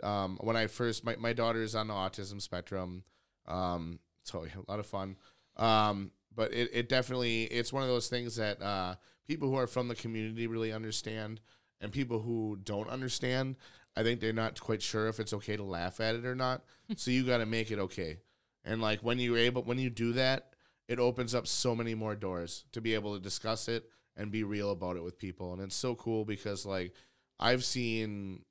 [0.00, 3.02] Um, when I first, my my daughter is on the autism spectrum,
[3.48, 5.16] um, so yeah, a lot of fun.
[5.56, 8.94] Um, but it, it definitely it's one of those things that uh,
[9.26, 11.40] people who are from the community really understand,
[11.80, 13.56] and people who don't understand,
[13.96, 16.62] I think they're not quite sure if it's okay to laugh at it or not.
[16.96, 18.18] so you got to make it okay,
[18.64, 20.54] and like when you're able, when you do that,
[20.86, 24.44] it opens up so many more doors to be able to discuss it and be
[24.44, 26.92] real about it with people, and it's so cool because like
[27.38, 28.44] I've seen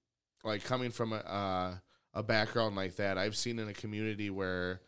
[0.43, 1.75] like coming from a uh,
[2.13, 4.81] a background like that, I've seen in a community where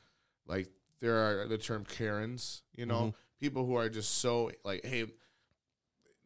[0.45, 0.69] like
[0.99, 5.05] there are the term Karens, you know, people who are just so like, hey,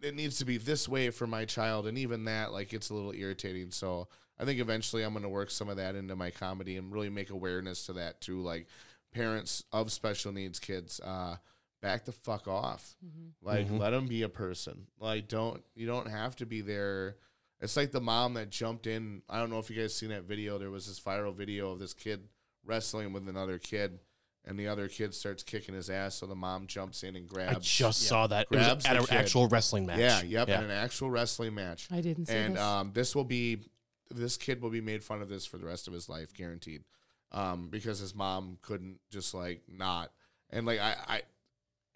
[0.01, 2.93] it needs to be this way for my child, and even that, like, it's a
[2.93, 3.71] little irritating.
[3.71, 4.07] So
[4.39, 7.09] I think eventually I'm going to work some of that into my comedy and really
[7.09, 8.67] make awareness to that too, like
[9.13, 10.99] parents of special needs kids.
[11.01, 11.35] Uh,
[11.81, 12.95] back the fuck off.
[13.41, 14.87] Like, let them be a person.
[14.99, 17.15] Like, don't you don't have to be there.
[17.61, 19.21] It's like the mom that jumped in.
[19.29, 20.57] I don't know if you guys seen that video.
[20.57, 22.21] There was this viral video of this kid
[22.65, 23.99] wrestling with another kid,
[24.45, 26.15] and the other kid starts kicking his ass.
[26.15, 27.57] So the mom jumps in and grabs.
[27.57, 28.47] I just saw that.
[28.49, 29.17] It was Grabs at an kid.
[29.17, 29.99] actual wrestling match.
[29.99, 30.59] Yeah, yep, Yeah.
[30.59, 31.87] in an actual wrestling match.
[31.91, 32.61] I didn't see And this.
[32.61, 33.59] um, this will be,
[34.09, 36.83] this kid will be made fun of this for the rest of his life, guaranteed,
[37.33, 40.11] um, because his mom couldn't just like not,
[40.49, 41.21] and like I, I,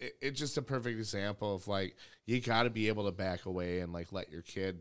[0.04, 1.96] it, it's just a perfect example of like
[2.26, 4.78] you got to be able to back away and like let your kid,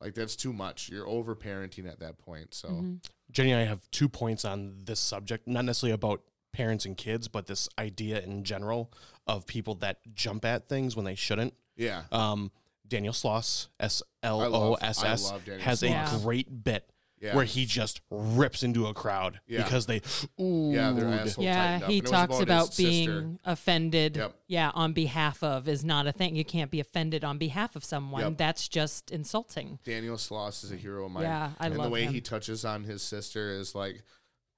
[0.00, 0.88] like that's too much.
[0.88, 2.54] You're over parenting at that point.
[2.54, 2.94] So Mm-hmm.
[3.30, 6.20] Jenny and I have two points on this subject, not necessarily about
[6.52, 8.92] parents and kids, but this idea in general
[9.26, 11.54] of people that jump at things when they shouldn't.
[11.76, 12.50] yeah, Um,
[12.86, 16.90] Daniel Sloss, S L O S S, I love Daniel has a great bit
[17.22, 17.36] Yeah.
[17.36, 19.62] where he just rips into a crowd Yeah.
[19.62, 20.02] because they,
[20.40, 21.90] ooh, yeah, their asshole yeah, tightened up.
[21.90, 23.30] he And it was talks his about being sister.
[23.44, 24.16] offended.
[24.16, 24.34] Yep.
[24.48, 26.34] Yeah, on behalf of is not a thing.
[26.34, 28.22] You can't be offended on behalf of someone.
[28.22, 28.38] Yep.
[28.38, 29.78] That's just insulting.
[29.84, 31.22] Daniel Sloss is a hero of mine.
[31.22, 32.12] Yeah, I and love the way him.
[32.12, 34.02] he touches on his sister is like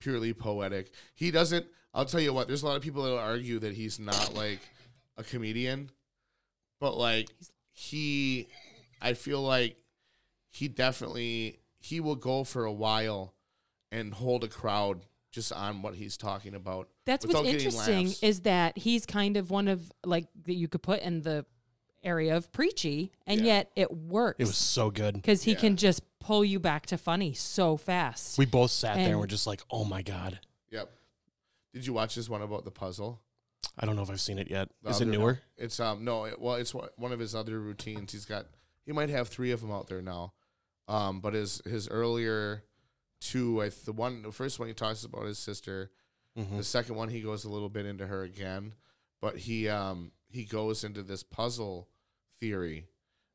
[0.00, 0.90] purely poetic.
[1.14, 1.66] He doesn't.
[1.92, 2.48] I'll tell you what.
[2.48, 4.60] There's a lot of people that will argue that he's not like
[5.18, 5.90] a comedian,
[6.80, 7.28] but like
[7.72, 8.48] he,
[9.02, 9.76] I feel like
[10.50, 13.34] he definitely he will go for a while
[13.92, 16.88] and hold a crowd just on what he's talking about.
[17.04, 18.22] That's what's interesting laughs.
[18.22, 21.44] is that he's kind of one of like that you could put in the
[22.02, 23.46] area of preachy, and Yeah.
[23.46, 24.36] yet it works.
[24.40, 25.14] it was so good.
[25.14, 25.58] because he Yeah.
[25.60, 28.38] can just pull you back to funny so fast.
[28.38, 30.40] We both sat there and And- were just like, oh my God.
[30.70, 30.90] Yep.
[31.74, 33.20] Did you watch this one about the puzzle?
[33.76, 34.70] I don't know if I've seen it yet.
[34.82, 35.40] The Is it other- newer?
[35.58, 38.12] It's um no, it, well, it's one one of his other routines.
[38.12, 38.46] He's got
[38.86, 40.32] he might have three of them out there now.
[40.88, 42.64] Um, but his his earlier
[43.20, 45.90] two, I th- the one the first one he talks about his sister.
[46.38, 46.58] Mhm.
[46.58, 48.74] The second one he goes a little bit into her again,
[49.20, 51.88] but he um he goes into this puzzle
[52.40, 52.88] theory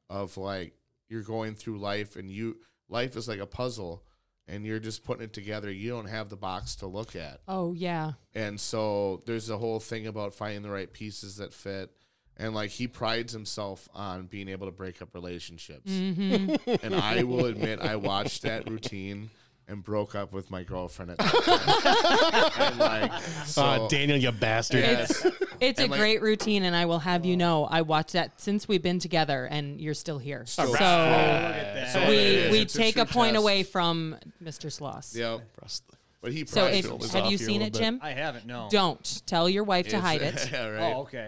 [0.09, 0.73] of like
[1.07, 2.57] you're going through life and you
[2.89, 4.03] life is like a puzzle
[4.47, 5.71] and you're just putting it together.
[5.71, 7.39] You don't have the box to look at.
[7.47, 8.13] Oh yeah.
[8.35, 11.91] And so there's a whole thing about finding the right pieces that fit.
[12.39, 15.91] And like he prides himself on being able to break up relationships.
[15.91, 16.73] Mm-hmm.
[16.83, 19.29] And I will admit, I watched that routine
[19.67, 22.69] and broke up with my girlfriend at that time.
[22.69, 24.81] and like, so, uh, Daniel, you bastard.
[24.81, 25.01] Yeah.
[25.01, 25.25] It's
[25.59, 28.67] it's a like- great routine, and I will have you know, I watched that since
[28.67, 30.45] we've been together, and you're still here.
[30.45, 31.93] Still- so look at that.
[31.93, 33.43] So we we It's a take a, true point test.
[33.43, 34.71] away from Mr.
[34.75, 35.13] Sloss.
[35.15, 35.37] yeah.
[36.21, 37.11] Russ, But he So if himself.
[37.13, 37.79] have you off here a seen little it, bit.
[37.79, 37.99] Jim?
[38.01, 38.45] I haven't.
[38.45, 38.67] No.
[38.71, 40.49] Don't tell your wife to hide it.
[40.51, 40.93] yeah, right.
[40.95, 41.27] Oh, okay.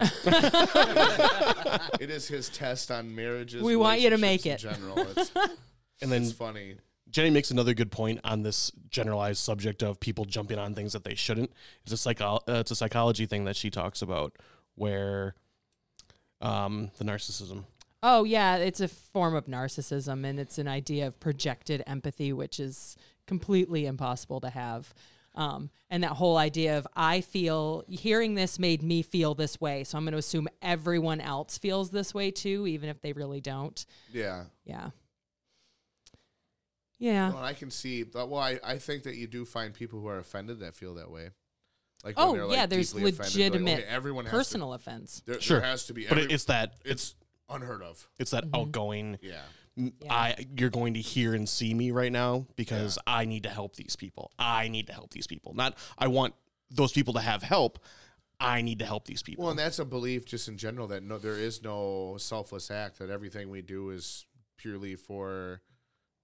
[2.00, 3.62] It is his test on marriages.
[3.64, 4.64] We want you to make it.
[4.64, 5.32] In general, it's,
[6.02, 6.76] and then it's funny.
[7.10, 11.04] Jenny makes another good point on this generalized subject of people jumping on things that
[11.04, 11.52] they shouldn't.
[11.84, 14.38] It's a psycho- uh, it's a psychology thing that she talks about
[14.76, 15.36] where
[16.40, 17.66] um, the narcissism.
[18.04, 22.60] Oh yeah, it's a form of narcissism, and it's an idea of projected empathy, which
[22.60, 22.96] is
[23.28, 24.94] completely impossible to have.
[25.34, 29.86] Um, and that whole idea of I feel hearing this made me feel this way,
[29.86, 33.40] so I'm going to assume everyone else feels this way too, even if they really
[33.40, 33.86] don't.
[34.12, 34.44] Yeah.
[34.66, 34.90] Yeah.
[37.00, 37.32] Yeah.
[37.34, 38.04] Well, I can see.
[38.04, 40.96] But, well, I, I think that you do find people who are offended that feel
[40.96, 41.30] that way.
[42.04, 44.74] Like Oh, when they're, like, yeah, there's deeply offended, like, legitimate okay, everyone has Personal
[44.74, 45.24] offense.
[45.26, 45.60] There, Sure.
[45.60, 46.08] there has to be.
[46.08, 47.16] But it's that it's
[47.50, 48.08] unheard of.
[48.20, 49.18] it's that outgoing.
[49.22, 49.42] Yeah.
[49.78, 50.14] "M- Yeah.
[50.14, 53.76] I you're going to hear and see me right now because I need to help
[53.76, 54.32] these people.
[54.40, 55.54] I need to help these people.
[55.54, 56.34] Not I want
[56.70, 57.80] those people to have help.
[58.40, 59.44] I need to help these people.
[59.44, 62.98] Well, and that's a belief just in general that no, there is no selfless act.
[63.00, 64.26] That everything we do is
[64.58, 65.62] purely for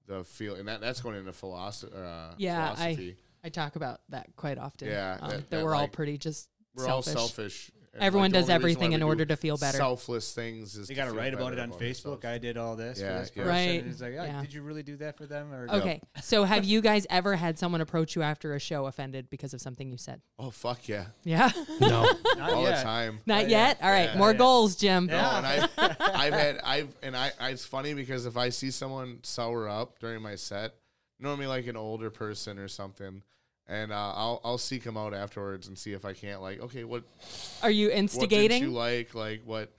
[0.07, 1.93] the feel, and that that's going into philosophy.
[1.95, 3.15] Uh, Yeah, philosophy.
[3.43, 4.87] I I talk about that quite often.
[4.87, 7.15] Yeah, um, that- that, that, we're all pretty just We're selfish.
[7.15, 7.71] all selfish.
[7.97, 9.77] And, Everyone the does everything in order to feel better.
[9.77, 12.23] Selfless things is They got to write about it on about Facebook.
[12.23, 12.25] ourselves.
[12.25, 13.43] I did all this Yeah, for this yeah.
[13.43, 13.49] person.
[13.49, 14.41] Right, And It's like, ah, yeah.
[14.41, 15.51] did you really do that for them?
[15.51, 19.29] Or Okay, so have you guys ever had someone approach you after a show offended
[19.29, 20.21] because of something you said?
[20.39, 21.87] Oh fuck yeah, Yeah, no.
[22.37, 22.77] Not all yet.
[22.77, 23.19] the time.
[23.25, 23.67] not yeah.
[23.67, 23.79] yet.
[23.81, 24.37] All right, Yeah, more yeah.
[24.37, 25.07] goals, Jim.
[25.07, 25.67] No, and I,
[25.99, 29.99] I've had, I've, and I, I, it's funny because if I see someone sour up
[29.99, 30.75] during my set,
[31.19, 33.23] normally like an older person or something,
[33.67, 36.83] and uh, I'll, I'll seek him out afterwards and see if I can't like, okay,
[36.83, 37.03] what,
[37.61, 38.63] Are you what did instigating?
[38.63, 39.71] you like, like what?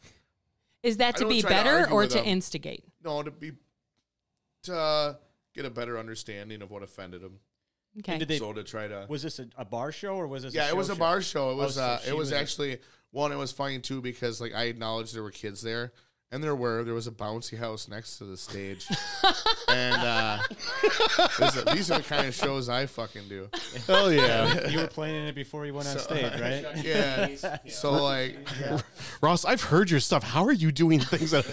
[0.82, 2.24] Is that to be try to better or to them.
[2.24, 2.84] instigate?
[3.05, 3.53] No, to be,
[4.64, 5.14] to uh,
[5.55, 7.39] get a better understanding of what offended him.
[8.01, 8.18] Okay.
[8.18, 10.55] did they- so to try to, Was this a, a bar show or was this?
[10.55, 11.51] yeah, a it was show a bar show.
[11.51, 12.78] It Oh, was, so uh, it was was actually
[13.11, 13.32] one.
[13.32, 15.93] It was funny too because like I acknowledged there were kids there,
[16.31, 16.85] and there were.
[16.85, 18.87] There was a bouncy house next to the stage,
[19.68, 20.39] and uh,
[21.39, 23.49] this is- these are the kind of shows I fucking do.
[23.87, 24.68] Hell yeah.
[24.68, 26.64] you were playing in it before you went on stage, right?
[26.85, 27.29] Yeah.
[27.68, 28.37] So like,
[29.22, 30.22] Ross, I've heard your stuff.
[30.22, 31.45] How are you doing things that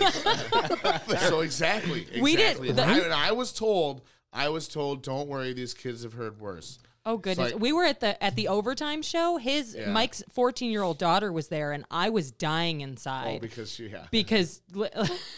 [1.29, 2.21] so exactly, exactly.
[2.21, 4.01] We did- And I, and I was told,
[4.33, 6.79] I was told, don't worry, these kids have heard worse.
[7.05, 7.51] Oh goodness!
[7.53, 9.37] like- we were at the at the overtime show.
[9.37, 9.91] His Yeah.
[9.91, 13.87] Mike's fourteen year old daughter was there, and I was dying inside Oh, because she,
[13.89, 14.05] yeah.
[14.11, 14.89] because was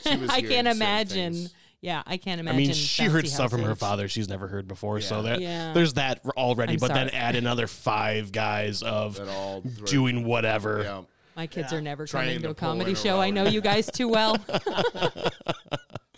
[0.05, 1.34] I can't imagine.
[1.34, 1.53] things.
[1.80, 2.57] Yeah, I can't imagine.
[2.57, 2.68] I imagine.
[2.70, 4.99] mean, she heard bouncy stuff from her father she's never heard before.
[5.01, 5.74] So that Yeah.
[5.74, 6.74] there's that already.
[6.74, 10.82] I'm but then add another five guys of all doing whatever.
[10.84, 11.01] Yeah.
[11.36, 13.20] My kids are never Trying coming to to a comedy show.
[13.22, 14.38] I know you guys too well.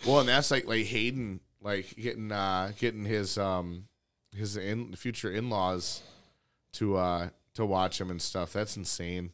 [0.06, 3.84] Well, and that's like like Hayden, like getting uh getting his um
[4.40, 6.02] his in future in laws
[6.72, 8.52] to uh to watch him and stuff.
[8.52, 9.30] That's insane.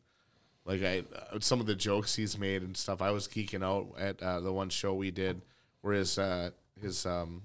[0.64, 3.00] Like I uh, some of the jokes he's made and stuff.
[3.00, 5.40] I was geeking out at uh, the one show we did
[5.80, 6.50] where his uh
[6.80, 7.42] his um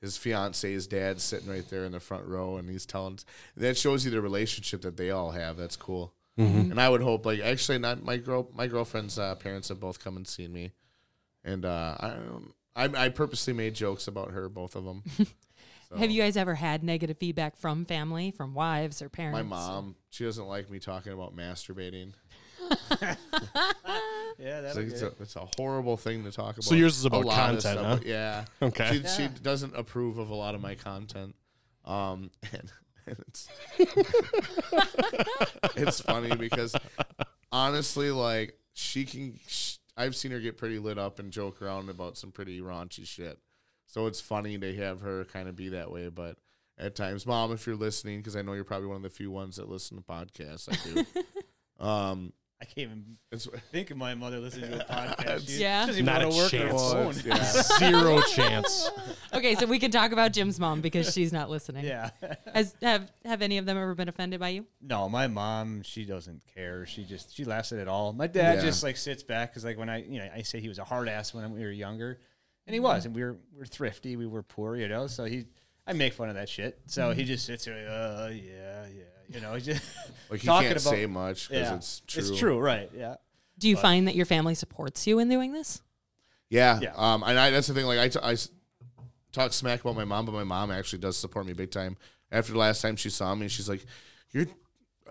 [0.00, 3.18] his fiance's dad's sitting right there in the front row and he's telling
[3.56, 5.56] that shows you the relationship that they all have.
[5.56, 6.12] That's cool.
[6.38, 10.02] And I would hope like actually not my girl my girlfriend's uh, parents have both
[10.02, 10.72] come and seen me
[11.44, 15.02] and uh, I, don't- I I purposely made jokes about her, both of them.
[15.98, 19.36] Have you guys ever had negative feedback from family, from wives or parents?
[19.36, 22.12] My mom, she doesn't like me talking about masturbating.
[24.38, 26.64] Yeah, that's like, it's, a, it's a horrible thing to talk about.
[26.64, 27.98] So yours is about content, stuff, huh?
[28.04, 28.44] Yeah.
[28.62, 29.02] Okay.
[29.02, 31.34] She, she doesn't approve of a lot of my content.
[31.84, 32.72] Um, and,
[33.06, 33.48] and it's
[35.76, 36.74] it's funny because
[37.50, 39.38] honestly, like she can.
[39.46, 43.06] Sh- I've seen her get pretty lit up and joke around about some pretty raunchy
[43.06, 43.38] shit.
[43.92, 46.38] So it's funny to have her kind of be that way, but
[46.78, 49.30] at times, mom, if you're listening, because I know you're probably one of the few
[49.30, 50.66] ones that listen to podcasts.
[50.66, 51.04] I do.
[51.84, 55.46] um, I can't even It's, think of my mother listening to a podcast.
[55.46, 55.80] She Yeah.
[55.84, 56.68] doesn't even Not go a to work on her
[57.12, 57.22] chance.
[57.22, 57.78] phone.
[57.78, 57.90] yeah.
[57.90, 58.90] Zero chance.
[59.34, 61.84] Okay, so we can talk about Jim's mom because she's not listening.
[61.84, 62.08] Yeah.
[62.54, 64.64] Has have have any of them ever been offended by you?
[64.80, 66.86] No, my mom, she doesn't care.
[66.86, 68.14] She just she laughs at it all.
[68.14, 68.62] My dad Yeah.
[68.62, 70.84] just like sits back because like when I you know I say he was a
[70.84, 72.20] hard ass when we were younger,
[72.66, 75.06] and he was, and we were we were thrifty, we were poor, you know.
[75.06, 75.46] So he
[75.86, 76.78] I make fun of that shit.
[76.86, 79.82] So he just sits there, like, uh, yeah, yeah, you know, he's just
[80.30, 82.20] Like he talking can't about say much because yeah, it's true.
[82.20, 82.90] It's true, right?
[82.96, 83.16] Yeah.
[83.58, 85.82] Do you find that your family supports you in doing this?
[86.50, 86.80] Yeah.
[86.80, 86.92] Yeah.
[86.96, 87.86] Um, and I, that's the thing.
[87.86, 88.50] Like I, t- I s-
[89.30, 91.96] talk smack about my mom, but my mom actually does support me big time.
[92.30, 93.84] After the last time she saw me, she's like,
[94.32, 94.46] "You're,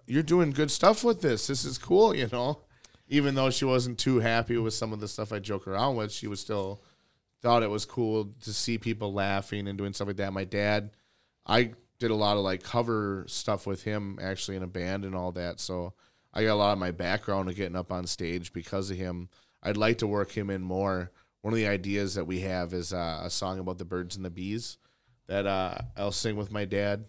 [0.05, 1.47] you're doing good stuff with this.
[1.47, 2.61] This is cool." You know,
[3.07, 6.11] even though she wasn't too happy with some of the stuff I joke around with,
[6.11, 6.81] she was still
[7.41, 10.33] thought it was cool to see people laughing and doing stuff like that.
[10.33, 10.91] My dad,
[11.45, 15.15] I did a lot of like cover stuff with him actually in a band and
[15.15, 15.59] all that.
[15.59, 15.93] So
[16.33, 19.29] I got a lot of my background of getting up on stage because of him.
[19.63, 21.11] I'd like to work him in more.
[21.41, 24.23] One of the ideas that we have is uh, a song about the birds and
[24.23, 24.77] the bees
[25.27, 27.05] that uh, I'll sing with my dad.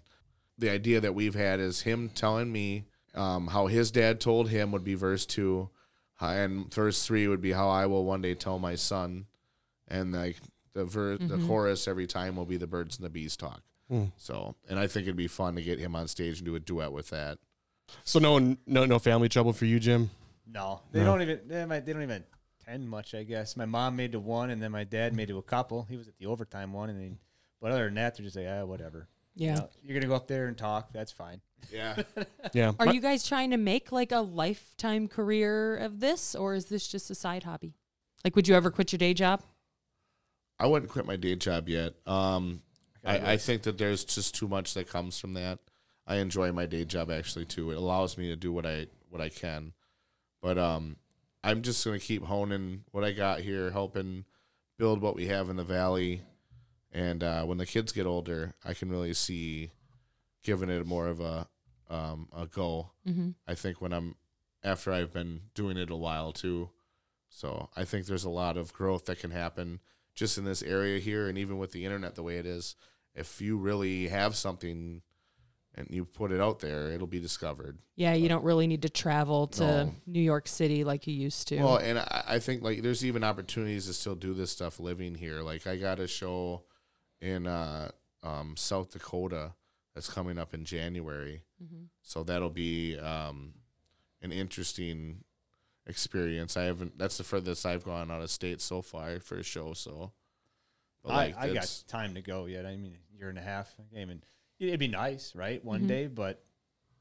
[0.59, 4.73] The idea that we've had is him telling me um, how his dad told him
[4.73, 5.71] would be verse two,
[6.21, 9.27] and verse three would be how I will one day tell my son,
[9.93, 10.37] and like
[10.73, 13.63] the ver- the chorus every time will be the birds and the bees talk.
[14.17, 16.61] So, and I think it'd be fun to get him on stage and do a
[16.61, 17.39] duet with that.
[18.05, 20.09] So no no no family trouble for you, Jim.
[20.47, 22.25] No, they don't even they, might, they don't even
[22.63, 23.15] attend much.
[23.15, 25.87] I guess my mom made to one, and then my dad made to a couple.
[25.91, 27.19] He was at the overtime one, and then,
[27.61, 29.09] but other than that, they're just like, ah, whatever.
[29.35, 29.55] You Yeah.
[29.57, 30.91] know, you're gonna go up there and talk.
[30.95, 31.43] That's fine.
[31.71, 32.03] Yeah.
[32.55, 32.73] Yeah.
[32.79, 36.89] Are you guys trying to make like a lifetime career of this, or is this
[36.89, 37.75] just a side hobby?
[38.25, 39.43] Like, would you ever quit your day job?
[40.59, 41.95] I wouldn't quit my day job yet.
[42.07, 42.63] Um,
[43.05, 45.59] I, I think that there's just too much that comes from that.
[46.07, 47.71] I enjoy my day job actually too.
[47.71, 49.73] It allows me to do what I what I can,
[50.41, 50.97] but um,
[51.45, 54.25] I'm just gonna keep honing what I got here, helping
[54.79, 56.23] build what we have in the valley,
[56.91, 59.71] and uh, when the kids get older, I can really see
[60.43, 61.49] giving it more of a
[61.89, 62.91] um, a go.
[63.07, 63.31] Mm-hmm.
[63.47, 64.17] I think when I'm
[64.65, 66.71] after I've been doing it a while too.
[67.29, 69.81] So I think there's a lot of growth that can happen
[70.15, 72.77] just in this area here, and even with the internet the way it is.
[73.15, 75.03] If you really have something
[75.75, 77.79] and you put it out there, it'll be discovered.
[77.97, 79.95] Yeah, you don't really need to travel to No.
[80.07, 81.59] New York City like you used to.
[81.59, 85.15] Well, and I, I think like there's even opportunities to still do this stuff living
[85.15, 85.41] here.
[85.43, 86.65] Like I got a show
[87.21, 87.91] in uh,
[88.23, 89.53] um, South Dakota
[89.95, 91.89] that's coming up in January, Mhm.
[92.03, 93.55] so that'll be um,
[94.23, 95.25] an interesting
[95.87, 96.57] experience.
[96.57, 96.99] I haven't.
[96.99, 99.73] That's the furthest I've gone out of state so far for a show.
[99.75, 100.13] So,
[101.03, 102.67] but, I, like, I got time to go yet.
[102.67, 103.75] I mean, year and a half.
[103.79, 104.23] I can't even.
[104.59, 105.65] It'd be nice, right?
[105.65, 105.89] One Mhm.
[105.89, 106.45] day, but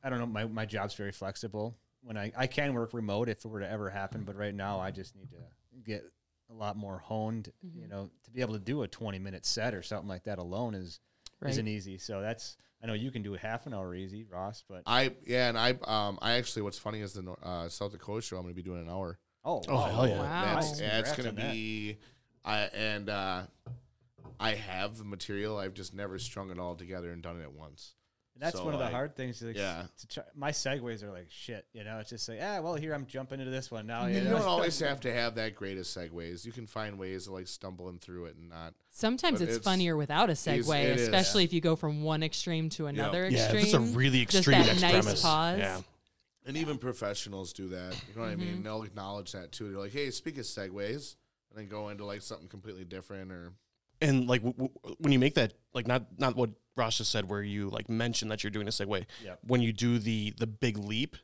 [0.04, 0.26] I don't know.
[0.26, 1.78] My my job's very flexible.
[2.04, 4.80] When I I can work remote if it were to ever happen, but right now
[4.80, 5.38] I just need to
[5.84, 6.04] get
[6.50, 7.52] a lot more honed.
[7.62, 7.90] You Mhm.
[7.90, 10.74] know, to be able to do a twenty minute set or something like that alone
[10.74, 11.00] is
[11.40, 11.52] right.
[11.52, 12.00] isn't easy.
[12.00, 15.12] So that's I know you can do a half an hour easy, Ross, but I
[15.26, 18.44] yeah, and I um I actually what's funny is the uh, South Dakota show I'm
[18.44, 19.20] going to be doing an hour.
[19.46, 20.18] oh, Oh, hell yeah.
[20.20, 20.56] Wow.
[20.56, 21.98] That's, yeah, it's gonna be,
[22.44, 23.44] I and uh,
[24.40, 25.58] I have the material.
[25.58, 27.94] I've just never strung it all together and done it at once.
[28.34, 29.42] And that's So, one of the like, hard things.
[29.42, 29.84] Like, yeah.
[30.00, 31.66] to try, my segues are like shit.
[31.74, 34.06] You know, it's just like, ah, well, here I'm jumping into this one now.
[34.06, 34.38] You you know?
[34.38, 36.46] don't always have to have that greatest segues.
[36.46, 38.74] You can find ways of like stumbling through it and not.
[38.90, 41.02] Sometimes it's, it's- funnier without a segue, it is.
[41.02, 43.58] especially if you go from one extreme to another Yeah, extreme.
[43.60, 45.22] if it's a really Just extreme that next nice premise.
[45.22, 45.60] pause.
[45.60, 45.82] Yeah.
[46.46, 47.94] And even professionals do that.
[48.10, 48.40] You know what I Mm-hmm.
[48.40, 48.64] mean?
[48.64, 49.70] They'll acknowledge that too.
[49.72, 51.16] They're like, "Hey, speak of segues,"
[51.52, 53.52] and then go into like something completely different or.
[54.02, 56.50] And like w- w- when you make that, like not not what
[56.82, 59.06] Ross just said, where you like mention that you're doing a segue.
[59.24, 59.40] Yep.
[59.48, 61.16] When you do the the big leap,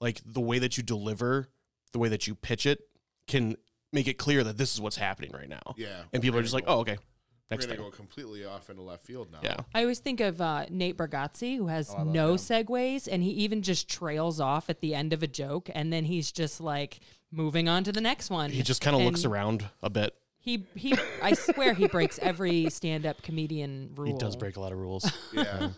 [0.00, 1.48] like the way that you deliver,
[1.92, 2.80] the way that you pitch it,
[3.26, 3.56] can
[3.92, 5.74] make it clear that this is what's happening right now.
[5.76, 7.84] Yeah, And people we're just gonna like, oh, okay, We're next gonna thing.
[7.86, 9.38] go completely off into left field now.
[9.42, 9.56] Yeah.
[9.74, 12.36] I always think of uh, Nate Bargatze, who has Oh, no him.
[12.36, 16.04] segues, and he even just trails off at the end of a joke, and then
[16.04, 17.00] he's just like
[17.32, 18.50] moving on to the next one.
[18.50, 20.14] He just kind of looks around a bit.
[20.46, 20.94] He he.
[21.20, 24.12] I swear he breaks every stand-up comedian rule.
[24.12, 25.04] He does break a lot of rules.
[25.32, 25.70] yeah.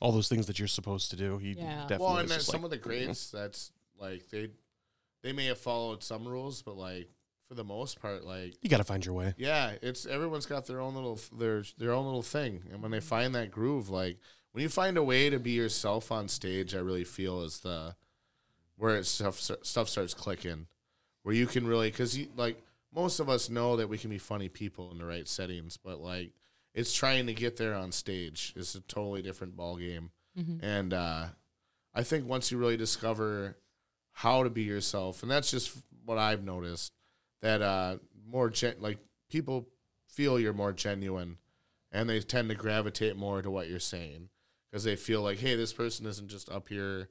[0.00, 1.38] All those things that you're supposed to do.
[1.38, 1.82] He Yeah.
[1.82, 4.48] definitely Well, is and then just some like, of the greats, that's like they
[5.22, 7.10] they may have followed some rules, but like
[7.48, 9.34] for the most part, like you got to find your way.
[9.38, 13.00] yeah, it's everyone's got their own little their their own little thing, and when they
[13.00, 14.18] find that groove, like
[14.50, 17.94] when you find a way to be yourself on stage, I really feel is the
[18.76, 20.66] where it stuff stuff starts clicking,
[21.22, 22.60] where you can really because you like
[22.94, 26.00] most of us know that we can be funny people in the right settings, but
[26.00, 26.32] like
[26.74, 30.10] it's trying to get there on stage is a totally different ball game.
[30.38, 30.60] Mhm.
[30.62, 31.26] And uh,
[31.94, 33.58] I think once you really discover
[34.12, 36.92] how to be yourself, and that's just what I've noticed.
[37.40, 39.68] That uh, more gen- like people
[40.06, 41.38] feel you're more genuine,
[41.90, 44.28] and they tend to gravitate more to what you're saying
[44.70, 47.08] because they feel like, hey, this person isn't just up here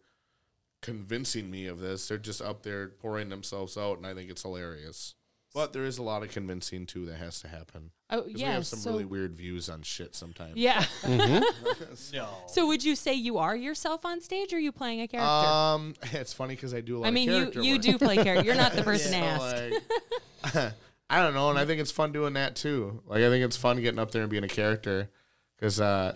[0.81, 4.41] convincing me of this; they're just up there pouring themselves out, and I think it's
[4.43, 5.15] hilarious.
[5.53, 7.91] But there is a lot of convincing too that has to happen.
[8.09, 8.47] Oh 'Cause yeah.
[8.49, 10.55] we have some so, really weird views on shit sometimes.
[10.55, 10.85] yeah.
[12.13, 12.27] No.
[12.47, 15.27] so would you say you are yourself on stage, or are you playing a character?
[15.29, 17.07] Um, it's funny because I do a lot.
[17.07, 17.81] I mean, of you character you work.
[17.81, 18.45] do play character.
[18.45, 20.55] You're not the person So, asked.
[20.55, 20.73] like,
[21.09, 23.01] I don't know, and I think it's fun doing that too.
[23.05, 25.09] Like I think it's fun getting up there and being a character
[25.57, 26.15] because uh,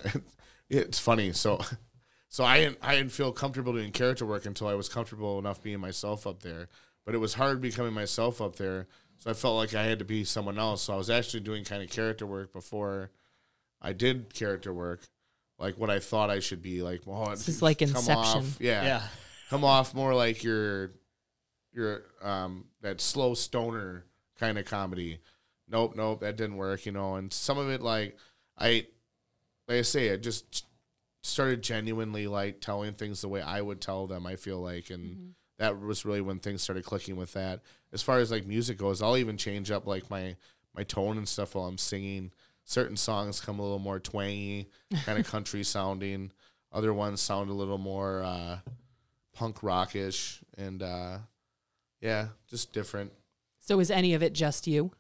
[0.69, 1.33] it's funny.
[1.33, 1.59] So,
[2.29, 5.61] so I didn't I didn't feel comfortable doing character work until I was comfortable enough
[5.61, 6.69] being myself up there.
[7.05, 8.88] But it was hard becoming myself up there.
[9.18, 10.84] So I felt like I had to be someone else.
[10.84, 13.11] So I was actually doing kind of character work before
[13.82, 15.01] I did character work,
[15.57, 16.82] like what I thought I should be.
[16.82, 18.16] Like, well, This is like come Inception.
[18.18, 19.01] Off, yeah, Yeah.
[19.49, 20.91] come off more like your
[21.74, 24.05] your um that slow stoner
[24.39, 25.20] kind of comedy.
[25.68, 27.16] Nope, nope, that didn't work, you know.
[27.16, 28.18] And some of it like
[28.57, 28.86] I
[29.68, 30.66] like I say, I just
[31.24, 35.34] started genuinely like telling things the way I would tell them, I feel like and
[35.58, 37.62] that was really when things started clicking with that.
[37.93, 40.36] As far as like music goes, I'll even change up like my
[40.76, 42.32] my tone and stuff while I'm singing.
[42.64, 44.70] Certain songs come a little more twangy,
[45.06, 46.32] kind of country sounding.
[46.72, 48.60] Other ones sound a little more uh,
[49.34, 51.20] punk rockish, and uh,
[52.01, 53.14] yeah, just different.
[53.60, 54.91] So is any of it just you?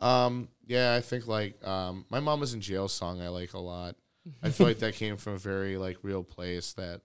[0.00, 3.60] Um, yeah, I think like um, my mom is in jail song I like a
[3.60, 3.96] lot.
[4.42, 7.02] I feel like that came from a very like real place that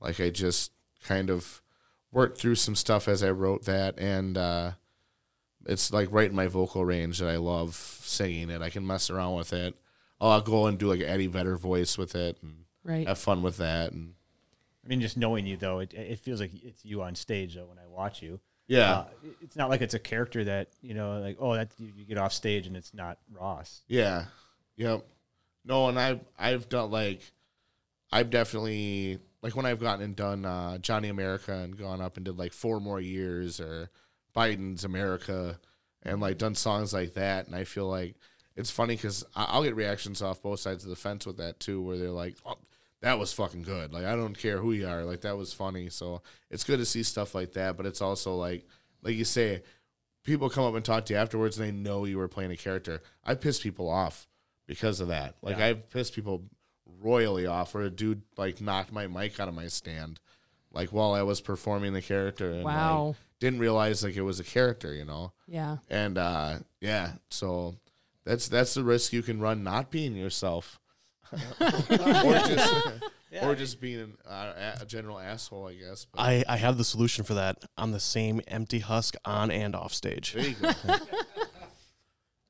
[0.00, 0.72] like I just
[1.04, 1.61] kind of
[2.12, 4.72] worked through some stuff as I wrote that and uh
[5.66, 8.60] it's like right in my vocal range that I love singing it.
[8.62, 9.74] I can mess around with it.
[10.20, 13.06] I'll go and do like Eddie Vedder voice with it and Right.
[13.06, 14.14] have fun with that and
[14.84, 17.66] I mean, just knowing you though, it, it feels like it's you on stage though
[17.66, 18.40] when I watch you.
[18.66, 18.92] yeah.
[18.92, 19.04] Uh,
[19.40, 22.18] it's not like it's a character that you know, like oh, that you, you get
[22.18, 23.82] off stage and it's not Ross.
[23.86, 24.24] Yeah.
[24.76, 25.04] Yep.
[25.64, 27.20] No, and I've I've done like
[28.10, 32.24] I've definitely like when I've gotten and done uh, Johnny America and gone up and
[32.24, 33.90] did like four more years or
[34.34, 35.58] Biden's America
[36.02, 38.16] and like done songs like that, and I feel like
[38.56, 41.80] it's funny because I'll get reactions off both sides of the fence with that too,
[41.80, 42.58] where they're like, oh,
[43.00, 45.88] "That was fucking good." Like I don't care who you are, like that was funny.
[45.88, 48.66] So it's good to see stuff like that, but it's also like,
[49.02, 49.62] like you say,
[50.24, 52.56] people come up and talk to you afterwards and they know you were playing a
[52.56, 53.00] character.
[53.24, 54.26] I piss people off
[54.66, 55.36] because of that.
[55.42, 55.66] Like Yeah.
[55.66, 56.44] I've pissed people
[57.00, 60.20] royally off where a dude like knocked my mic out of my stand
[60.72, 63.14] like while I was performing the character and like, Wow.
[63.40, 65.32] didn't realize like it was a character, you know.
[65.46, 65.78] Yeah.
[65.90, 67.76] And uh yeah, so
[68.24, 70.78] that's that's the risk you can run not being yourself.
[71.32, 71.68] or
[72.46, 72.74] just
[73.42, 76.04] or just being an, uh, a general asshole, I guess.
[76.12, 77.64] But I, I have the solution for that.
[77.78, 80.34] I'm the same empty husk on and off stage.
[80.34, 80.70] there you go.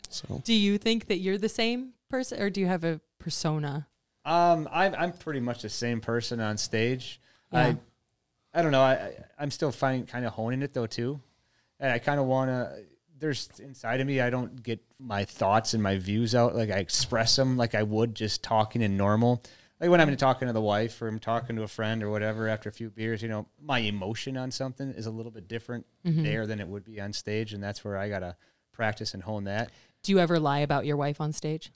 [0.08, 3.88] So Do you think that you're the same person, or do you have a persona?
[4.24, 7.20] Um, I'm I'm pretty much the same person on stage.
[7.52, 7.60] Yeah.
[7.60, 7.76] I
[8.58, 8.82] I don't know.
[8.82, 11.20] I, I'm still finding kind of honing it though too,
[11.80, 12.84] and I kind of want to.
[13.18, 14.20] There's inside of me.
[14.20, 17.82] I don't get my thoughts and my views out like I express them like I
[17.82, 19.42] would just talking in normal.
[19.80, 22.48] Like when I'm talking to the wife or I'm talking to a friend or whatever
[22.48, 25.86] after a few beers, you know, my emotion on something is a little bit different
[26.04, 28.36] there than it would be on stage, and that's where I gotta
[28.72, 29.70] practice and hone that.
[30.02, 31.72] Do you ever lie about your wife on stage?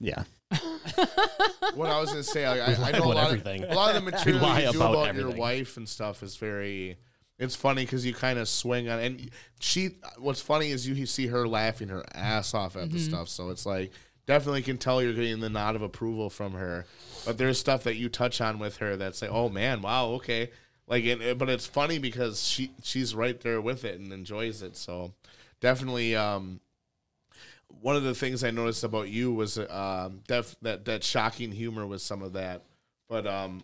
[0.00, 0.24] Yeah.
[1.74, 3.64] what I was gonna say, I, I, I lie know a lot, everything.
[3.64, 6.36] Of, a lot of the material you do about about, your wife and stuff is
[6.36, 6.98] very.
[7.38, 9.30] It's funny because you kind of swing on, and
[9.60, 9.96] she.
[10.18, 13.66] What's funny is you see her laughing her ass off at the stuff, so it's
[13.66, 13.92] like
[14.26, 16.86] definitely can tell you're getting the nod of approval from her.
[17.24, 20.50] But there's stuff that you touch on with her that's like, oh man, wow, okay,
[20.86, 24.76] like, it, but it's funny because she she's right there with it and enjoys it.
[24.76, 25.14] So
[25.60, 26.60] definitely, um,
[27.80, 31.86] one of the things I noticed about you was um, def- that that shocking humor
[31.86, 32.62] was some of that.
[33.08, 33.62] But um,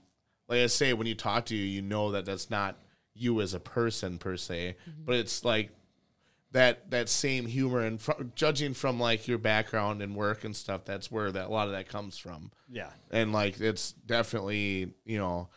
[0.49, 2.77] like I say, when you talk to you, you know that that's not
[3.15, 5.71] you as a person per se, but it's like
[6.53, 10.85] that that same humor and fr- judging from like your background and work and stuff.
[10.85, 12.91] That's where that a lot of that comes from, Yeah.
[13.11, 15.49] and like it's definitely you know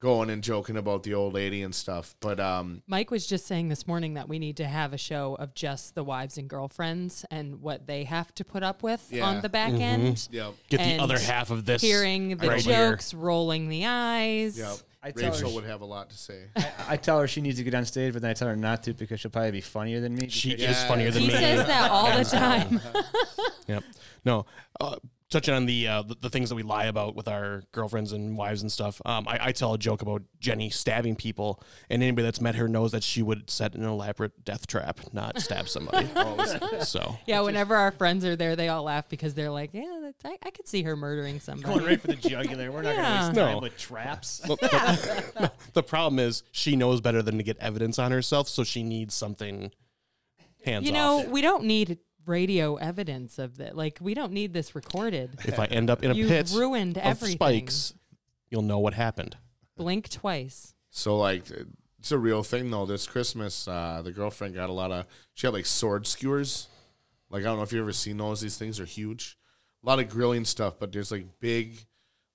[0.00, 2.14] going and joking about the old lady and stuff.
[2.20, 5.34] But um, Mike was just saying this morning that we need to have a show
[5.36, 9.24] of just the wives and girlfriends and what they have to put up with Yeah.
[9.26, 10.28] on the back end.
[10.30, 11.82] yep, get the other half of this.
[11.82, 12.90] Hearing the right here.
[12.92, 14.56] jokes, rolling the eyes.
[14.58, 14.76] yep.
[15.00, 16.44] I tell her Rachel she- would have a lot to say.
[16.56, 18.56] I, I tell her she needs to get on stage, but then I tell her
[18.56, 20.28] not to because she'll probably be funnier than me.
[20.28, 21.34] She because- is funnier than He me.
[21.34, 22.80] says that all the time.
[23.68, 23.84] Yep.
[24.24, 24.46] No.
[24.80, 24.96] Uh,
[25.30, 28.36] touching on the, uh, the the things that we lie about with our girlfriends and
[28.36, 29.00] wives and stuff.
[29.04, 32.66] Um, I, I tell a joke about Jenny stabbing people, and anybody that's met her
[32.68, 36.08] knows that she would set an elaborate death trap, not stab somebody.
[36.84, 40.24] so Yeah, whenever our friends are there, they all laugh because they're like, "Yeah, that's,
[40.24, 42.72] I, I could see her murdering somebody." Going right for the jugular.
[42.72, 43.02] We're not Yeah.
[43.02, 43.44] going to waste No.
[43.52, 44.40] time with traps.
[44.48, 48.64] Well, the, the problem is she knows better than to get evidence on herself, so
[48.64, 49.70] she needs something
[50.64, 51.28] hands you know, off.
[51.28, 51.98] we don't need
[52.28, 53.76] radio evidence of that.
[53.76, 55.30] Like, we don't need this recorded.
[55.44, 57.36] If I end up in a You've pit ruined of everything.
[57.36, 57.94] spikes,
[58.50, 59.36] you'll know what happened.
[59.76, 60.74] Blink twice.
[60.90, 61.44] So like
[61.98, 62.86] it's a real thing though.
[62.86, 65.06] This Christmas, uh, the girlfriend got a lot of.
[65.34, 66.68] She had like sword skewers.
[67.30, 68.40] Like I don't know if you have ever seen those.
[68.40, 69.36] These things are huge.
[69.84, 71.86] A lot of grilling stuff, but there's like big,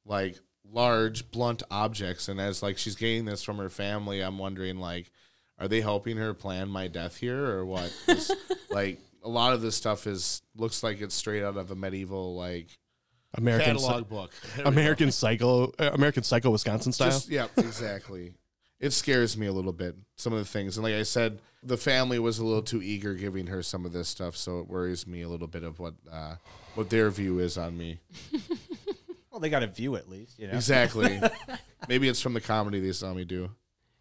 [0.05, 0.39] like
[0.71, 2.29] large blunt objects.
[2.29, 5.11] And as like she's getting this from her family, I'm wondering like,
[5.59, 7.91] are they helping her plan my death here or what?
[8.05, 8.31] 'Cause,
[8.69, 12.35] like a lot of this stuff is looks like it's straight out of a medieval
[12.35, 12.67] like
[13.35, 14.31] American catalog Psy- book.
[14.55, 14.65] There.
[14.65, 17.09] American Psycho, uh, American Psycho, Wisconsin style.
[17.09, 18.33] Just, yeah, exactly.
[18.79, 20.77] it scares me a little bit, some of the things.
[20.77, 23.93] And like I said, the family was a little too eager giving her some of
[23.93, 26.35] this stuff, so it worries me a little bit of what uh,
[26.75, 27.99] what their view is on me.
[29.31, 30.53] well, they got a view at least, you know.
[30.53, 31.21] Exactly.
[31.87, 33.49] Maybe it's from the comedy they saw me do.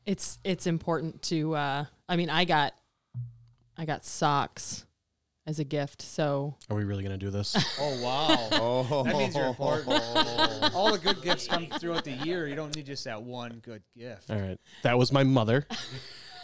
[0.04, 1.54] It's it's important to.
[1.54, 2.74] Uh, I mean, I got,
[3.78, 4.84] I got socks
[5.46, 6.02] as a gift.
[6.02, 7.56] So Are we really gonna do this?
[7.80, 8.48] Oh wow.
[8.52, 9.88] Oh, That means you're important.
[10.74, 12.46] All the good gifts come throughout the year.
[12.46, 14.30] You don't need just that one good gift.
[14.30, 15.66] All right, that was my mother,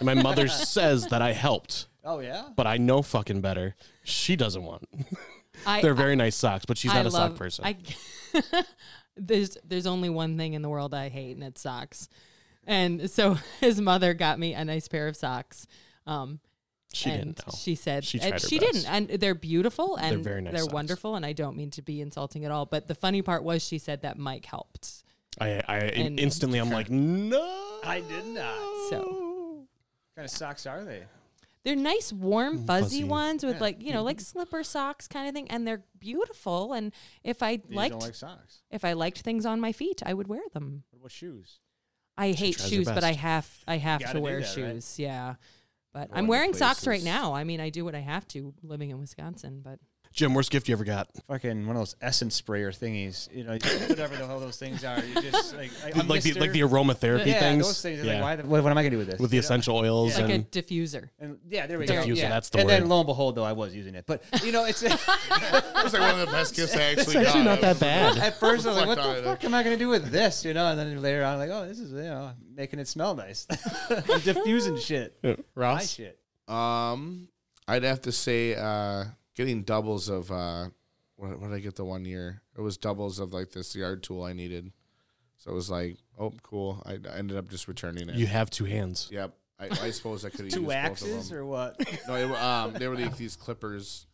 [0.00, 2.48] and my mother says that I helped, Oh yeah.
[2.56, 3.76] but I know fucking better.
[4.04, 4.88] She doesn't want.
[5.66, 7.64] I They're very nice socks, but she's not a love, sock person.
[7.64, 7.76] I,
[9.16, 12.08] there's there's only one thing in the world I hate, and it's socks.
[12.66, 15.66] And so his mother got me a nice pair of socks.
[16.06, 16.38] Um,
[16.92, 17.54] she and didn't know.
[17.58, 18.72] She said She and tried her she best.
[18.72, 21.16] didn't, and they're beautiful and very nice they're wonderful.
[21.16, 23.78] And I don't mean to be insulting at all, but the funny part was she
[23.78, 25.04] said that Mike helped.
[25.40, 27.80] I, I And- instantly I'm like, no.
[27.84, 28.58] I did not.
[28.90, 31.04] So What kind of socks are they?
[31.64, 33.04] they're nice, warm, mm, fuzzy, fuzzy.
[33.04, 33.60] ones with Yeah.
[33.60, 36.72] like you know like slipper socks kind of thing, and they're beautiful.
[36.72, 38.62] And if I You liked like socks.
[38.70, 40.84] if I liked things on my feet, I would wear them.
[40.90, 41.60] What about shoes?
[42.16, 44.54] I hate shoes, but I have I have gotta wear that, right?
[44.74, 44.98] shoes.
[44.98, 45.34] Yeah.
[45.98, 47.34] But I'm wearing socks right now.
[47.34, 49.80] I mean, I do what I have to living in Wisconsin, but
[50.12, 51.08] Jim, worst gift you ever got?
[51.28, 53.32] Fucking one of those essence sprayer thingies.
[53.34, 54.98] You know, whatever the hell those things are.
[55.04, 57.64] You just like I- a like the like the aromatherapy yeah, things.
[57.66, 58.02] those things.
[58.04, 58.14] Yeah.
[58.14, 59.20] Like, why the, what, what am I gonna do with this?
[59.20, 59.44] with the You know?
[59.44, 60.24] essential oils Yeah.
[60.24, 61.08] like a and diffuser.
[61.20, 62.08] And yeah, there we There- go.
[62.08, 62.28] Diffuser, Yeah.
[62.30, 62.72] that's the and word.
[62.82, 64.04] then lo and behold, though, I was using it.
[64.06, 67.26] But you know, it's It was like one of the best gifts I actually got.
[67.26, 68.18] actually not that bad.
[68.18, 70.44] at first I was like, what the fuck am I gonna do with this?
[70.44, 73.14] You know, and then later on, like, oh, this is you know making it smell
[73.14, 73.46] nice,
[74.24, 75.16] diffusing shit.
[75.22, 75.90] My Ross.
[75.92, 76.18] shit.
[76.48, 77.28] Um,
[77.68, 79.04] I'd have to say, uh,
[79.38, 80.66] getting doubles of uh,
[81.16, 82.42] what, what did I get the one year?
[82.56, 84.72] It was doubles of like this yard tool I needed.
[85.38, 86.82] So it was like, oh, cool.
[86.84, 88.16] I, I ended up just returning it.
[88.16, 89.08] You have two hands.
[89.10, 89.32] yep.
[89.60, 91.38] I, I suppose I could have used Two both of axes them.
[91.38, 91.80] or what?
[92.06, 94.06] No, it, um, they were like these clippers.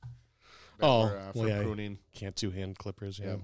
[0.78, 1.62] that Oh, were, uh, for well, yeah.
[1.62, 1.98] pruning.
[2.14, 3.18] Can't two hand clippers.
[3.18, 3.36] Yeah.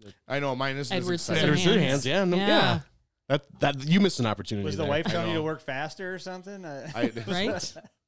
[0.00, 0.12] Yep.
[0.26, 1.44] I know mine isn't Edward as exciting.
[1.44, 1.90] Edward Scissorhands.
[1.98, 2.46] Scissorhands, Yeah, no, yeah.
[2.46, 2.80] Yeah.
[3.28, 4.64] That that you missed an opportunity.
[4.64, 4.90] Was the there.
[4.90, 6.64] wife I telling you to work faster or something?
[6.64, 7.74] Uh, I, Right?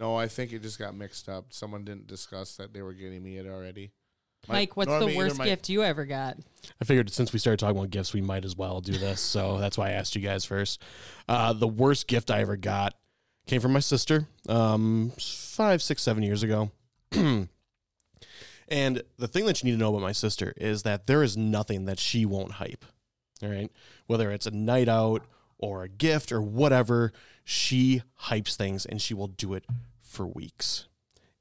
[0.00, 1.46] no, I think it just got mixed up.
[1.52, 3.92] Someone didn't discuss that they were getting me it already.
[4.48, 6.36] My- Mike, what's normally the either worst my- gift you ever got?
[6.80, 9.20] I figured since we started talking about gifts, we might as well do this.
[9.20, 10.82] So that's why I asked you guys first.
[11.28, 12.94] Uh, the worst gift I ever got
[13.46, 16.70] came from my sister um, five, six, seven years ago.
[17.12, 17.48] and
[19.18, 21.84] the thing that you need to know about my sister is that there is nothing
[21.86, 22.84] that she won't hype.
[23.42, 23.70] All right.
[24.06, 25.22] Whether it's a night out
[25.58, 27.12] or a gift or whatever,
[27.44, 29.64] she hypes things and she will do it
[30.00, 30.86] for weeks.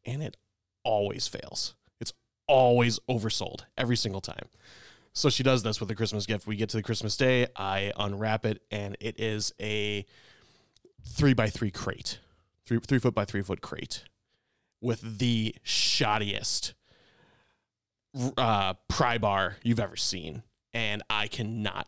[0.05, 0.37] And it
[0.83, 1.75] always fails.
[1.99, 2.13] It's
[2.47, 4.47] always oversold every single time.
[5.13, 6.45] So she does this with the Christmas gift.
[6.45, 10.05] We get to the Christmas day, I unwrap it, and it is a
[11.05, 12.19] three by three crate,
[12.65, 14.03] three three foot by three foot crate,
[14.81, 16.73] with the shoddiest
[18.37, 21.87] uh, pry bar you've ever seen, and I cannot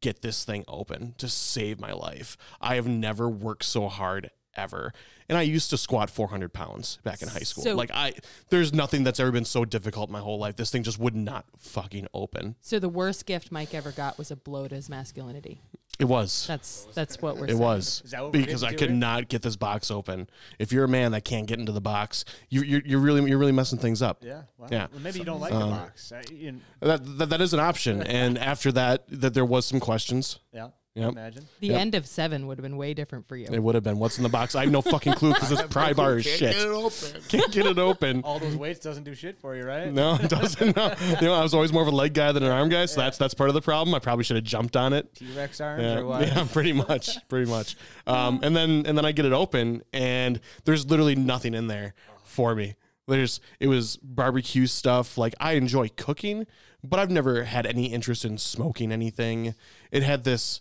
[0.00, 2.36] get this thing open to save my life.
[2.60, 4.92] I have never worked so hard ever,
[5.28, 7.62] and I used to squat 400 pounds back in high school.
[7.64, 8.14] So- like I,
[8.48, 10.56] there's nothing that's ever been so difficult in my whole life.
[10.56, 12.56] This thing just would not fucking open.
[12.62, 15.60] So the worst gift Mike ever got was a blow to his masculinity.
[15.98, 16.46] It was.
[16.46, 17.58] That's that's what we're It saying.
[17.60, 20.28] was Is that what we're because I could to not get this box open.
[20.58, 23.38] If you're a man that can't get into the box, you, you're you're really you're
[23.38, 24.18] really messing things up.
[24.22, 24.42] yeah.
[24.58, 24.88] Well, Yeah.
[24.92, 26.12] Well, maybe you don't like the box.
[26.12, 28.02] Uh, you- That, that that is an option.
[28.02, 30.38] and after that, that there was some questions.
[30.52, 30.68] yeah.
[30.96, 31.12] Yep.
[31.12, 31.46] Imagine.
[31.60, 31.80] The Yep.
[31.80, 33.46] end of seven would have been way different for you.
[33.50, 33.98] It would have been.
[33.98, 34.54] What's in the box?
[34.54, 36.52] I have no fucking clue because this pry bar is Can't shit.
[36.54, 37.20] Get it open.
[37.28, 38.22] Can't get it open.
[38.22, 39.92] All those weights doesn't do shit for you, right?
[39.92, 40.74] No, it doesn't.
[40.74, 40.94] No.
[41.20, 43.00] You know, I was always more of a leg guy than an arm guy, so
[43.00, 43.94] that's that's part of the problem.
[43.94, 45.14] I probably should have jumped on it.
[45.14, 46.26] T Rex arms Yeah, or what?
[46.26, 47.76] yeah, pretty much, pretty much.
[48.06, 51.92] Um, and then and then I get it open, and there's literally nothing in there
[52.24, 52.74] for me.
[53.06, 55.18] There's it was barbecue stuff.
[55.18, 56.46] Like I enjoy cooking,
[56.82, 59.54] but I've never had any interest in smoking anything.
[59.92, 60.60] It had this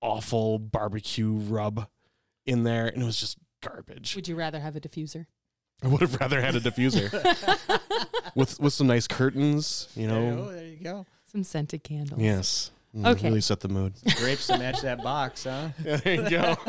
[0.00, 1.88] awful barbecue rub
[2.44, 4.14] in there, and it was just garbage.
[4.16, 5.26] Would you rather have a diffuser?
[5.82, 7.10] I would have rather had a diffuser
[8.34, 9.88] with with some nice curtains.
[9.94, 11.06] You There you know, go, there you go.
[11.30, 12.20] Some scented candles.
[12.20, 12.70] yes.
[12.96, 13.28] Mm, Okay.
[13.28, 13.92] Really set the mood.
[14.16, 15.68] Grapes to match that box, huh?
[15.84, 16.56] Yeah, there you go.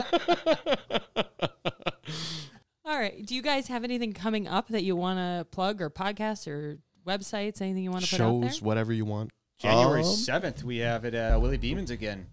[2.86, 3.26] All right.
[3.26, 6.80] Do you guys have anything coming up that you want to plug or podcasts or
[7.06, 7.62] websites?
[7.62, 8.50] Anything you want to put out there?
[8.50, 9.30] Shows, whatever you want.
[9.60, 12.28] January Um, 7th, we have it at Willie Beeman's again.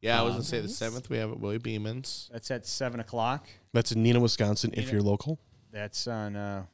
[0.00, 2.28] Yeah, I was Um, gonna say the seventh we have at Willie Beeman's.
[2.32, 3.46] That's at 7 o'clock.
[3.72, 4.92] That's in Neenah, Wisconsin, if Neenah.
[4.92, 5.38] you're local.
[5.72, 6.64] That's on uh,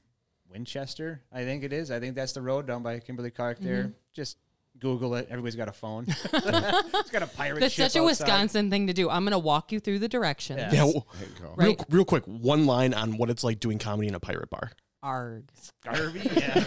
[0.51, 1.91] Winchester, I think it is.
[1.91, 3.83] I think that's the road down by Kimberly Clark there.
[3.85, 3.91] Mm-hmm.
[4.15, 4.39] Just
[4.79, 5.27] Google it.
[5.31, 6.05] Everybody's got a phone.
[6.33, 8.25] it's got a pirate That's ship such a outside.
[8.25, 9.11] Wisconsin thing to do.
[9.11, 10.61] I'm going to walk you through the directions.
[10.61, 10.73] Yeah.
[10.73, 11.55] Yeah, w- There you go.
[11.57, 11.85] real, Right.
[11.91, 14.71] real quick, one line on what it's like doing comedy in a pirate bar.
[15.07, 15.45] Arg.
[15.85, 16.65] Garvey, yeah.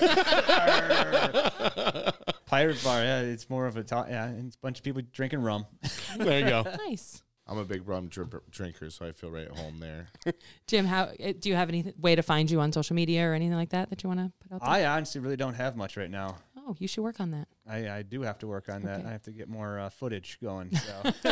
[2.46, 3.20] Pirate bar, yeah.
[3.20, 4.08] It's more of a talk.
[4.10, 5.66] Yeah, it's a bunch of people drinking rum.
[6.18, 6.64] There you go.
[6.88, 7.22] Nice.
[7.46, 10.08] I'm a big rum dripper, drinker, so I feel right at home there.
[10.68, 13.34] Jim, how uh, do you have any way to find you on social media or
[13.34, 14.70] anything like that that you want to put out there?
[14.70, 16.38] I honestly really don't have much right now.
[16.70, 17.48] Oh, you should work on that.
[17.68, 19.00] I, I do have to work on that.
[19.00, 19.10] Okay.
[19.10, 20.72] I have to get more uh, footage going.
[20.76, 21.02] So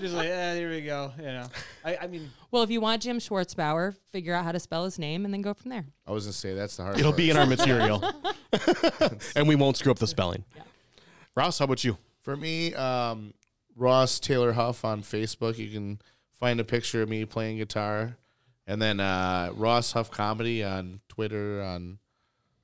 [0.00, 1.12] just like, yeah, here we go.
[1.18, 1.48] You know,
[1.84, 4.96] I, I mean, Well, if you want Jim Schwarzbauer, figure out how to spell his
[4.96, 5.86] name and then go from there.
[6.06, 7.00] I was gonna say that's the hard.
[7.00, 7.16] It'll part.
[7.16, 8.00] be in our material.
[9.34, 10.44] and we won't screw up the spelling.
[10.54, 10.62] Yeah.
[11.34, 11.98] Ross, how about you?
[12.22, 13.34] For me, um,
[13.74, 15.58] Ross Taylor Huff on Facebook.
[15.58, 18.18] You can find a picture of me playing guitar,
[18.68, 21.98] and then uh, Ross Huff Comedy on Twitter, on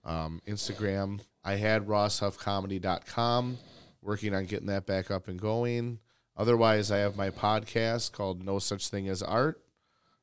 [0.04, 1.20] um, Instagram.
[1.44, 3.58] I had rosshuffcomedy.com,
[4.00, 5.98] working on getting that back up and going.
[6.36, 9.62] Otherwise, I have my podcast called No Such Thing as Art.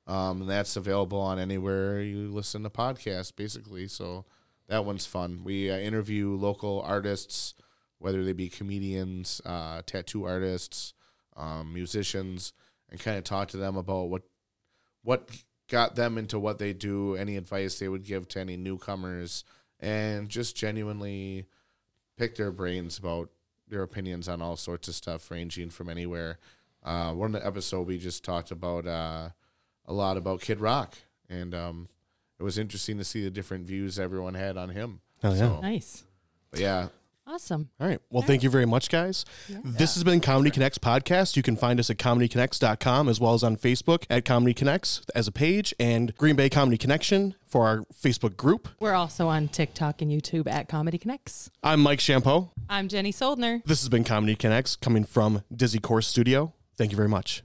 [0.07, 3.87] Um, and that's available on anywhere you listen to podcasts, basically.
[3.87, 4.25] So
[4.67, 5.41] that one's fun.
[5.43, 7.53] We uh, interview local artists,
[7.99, 10.93] whether they be comedians, uh, tattoo artists,
[11.37, 12.53] um, musicians,
[12.89, 14.23] and kind of talk to them about what
[15.03, 15.29] what
[15.69, 19.43] got them into what they do, any advice they would give to any newcomers,
[19.79, 21.45] and just genuinely
[22.17, 23.29] pick their brains about
[23.67, 26.37] their opinions on all sorts of stuff, ranging from anywhere.
[26.83, 29.29] Uh, one of the episode we just talked about uh,
[29.85, 30.95] a lot about Kid Rock,
[31.29, 31.87] and um,
[32.39, 35.01] it was interesting to see the different views everyone had on him.
[35.23, 35.37] Oh, yeah.
[35.39, 36.03] So, Nice.
[36.51, 36.87] but yeah,
[37.29, 37.69] Awesome.
[37.79, 37.99] All right.
[38.09, 39.23] Well, thank you very much, guys.
[39.63, 41.37] This has been Comedy Connects podcast.
[41.37, 45.27] You can find us at comedyconnects.com as well as on Facebook at Comedy Connects as
[45.27, 48.67] a page and Green Bay Comedy Connection for our Facebook group.
[48.79, 51.51] We're also on TikTok and YouTube at Comedy Connects.
[51.61, 52.49] I'm Mike Champeau.
[52.67, 53.61] I'm Jenny Soldner.
[53.63, 56.53] This has been Comedy Connects coming from Dizzy Course Studio.
[56.77, 57.43] Thank you very much.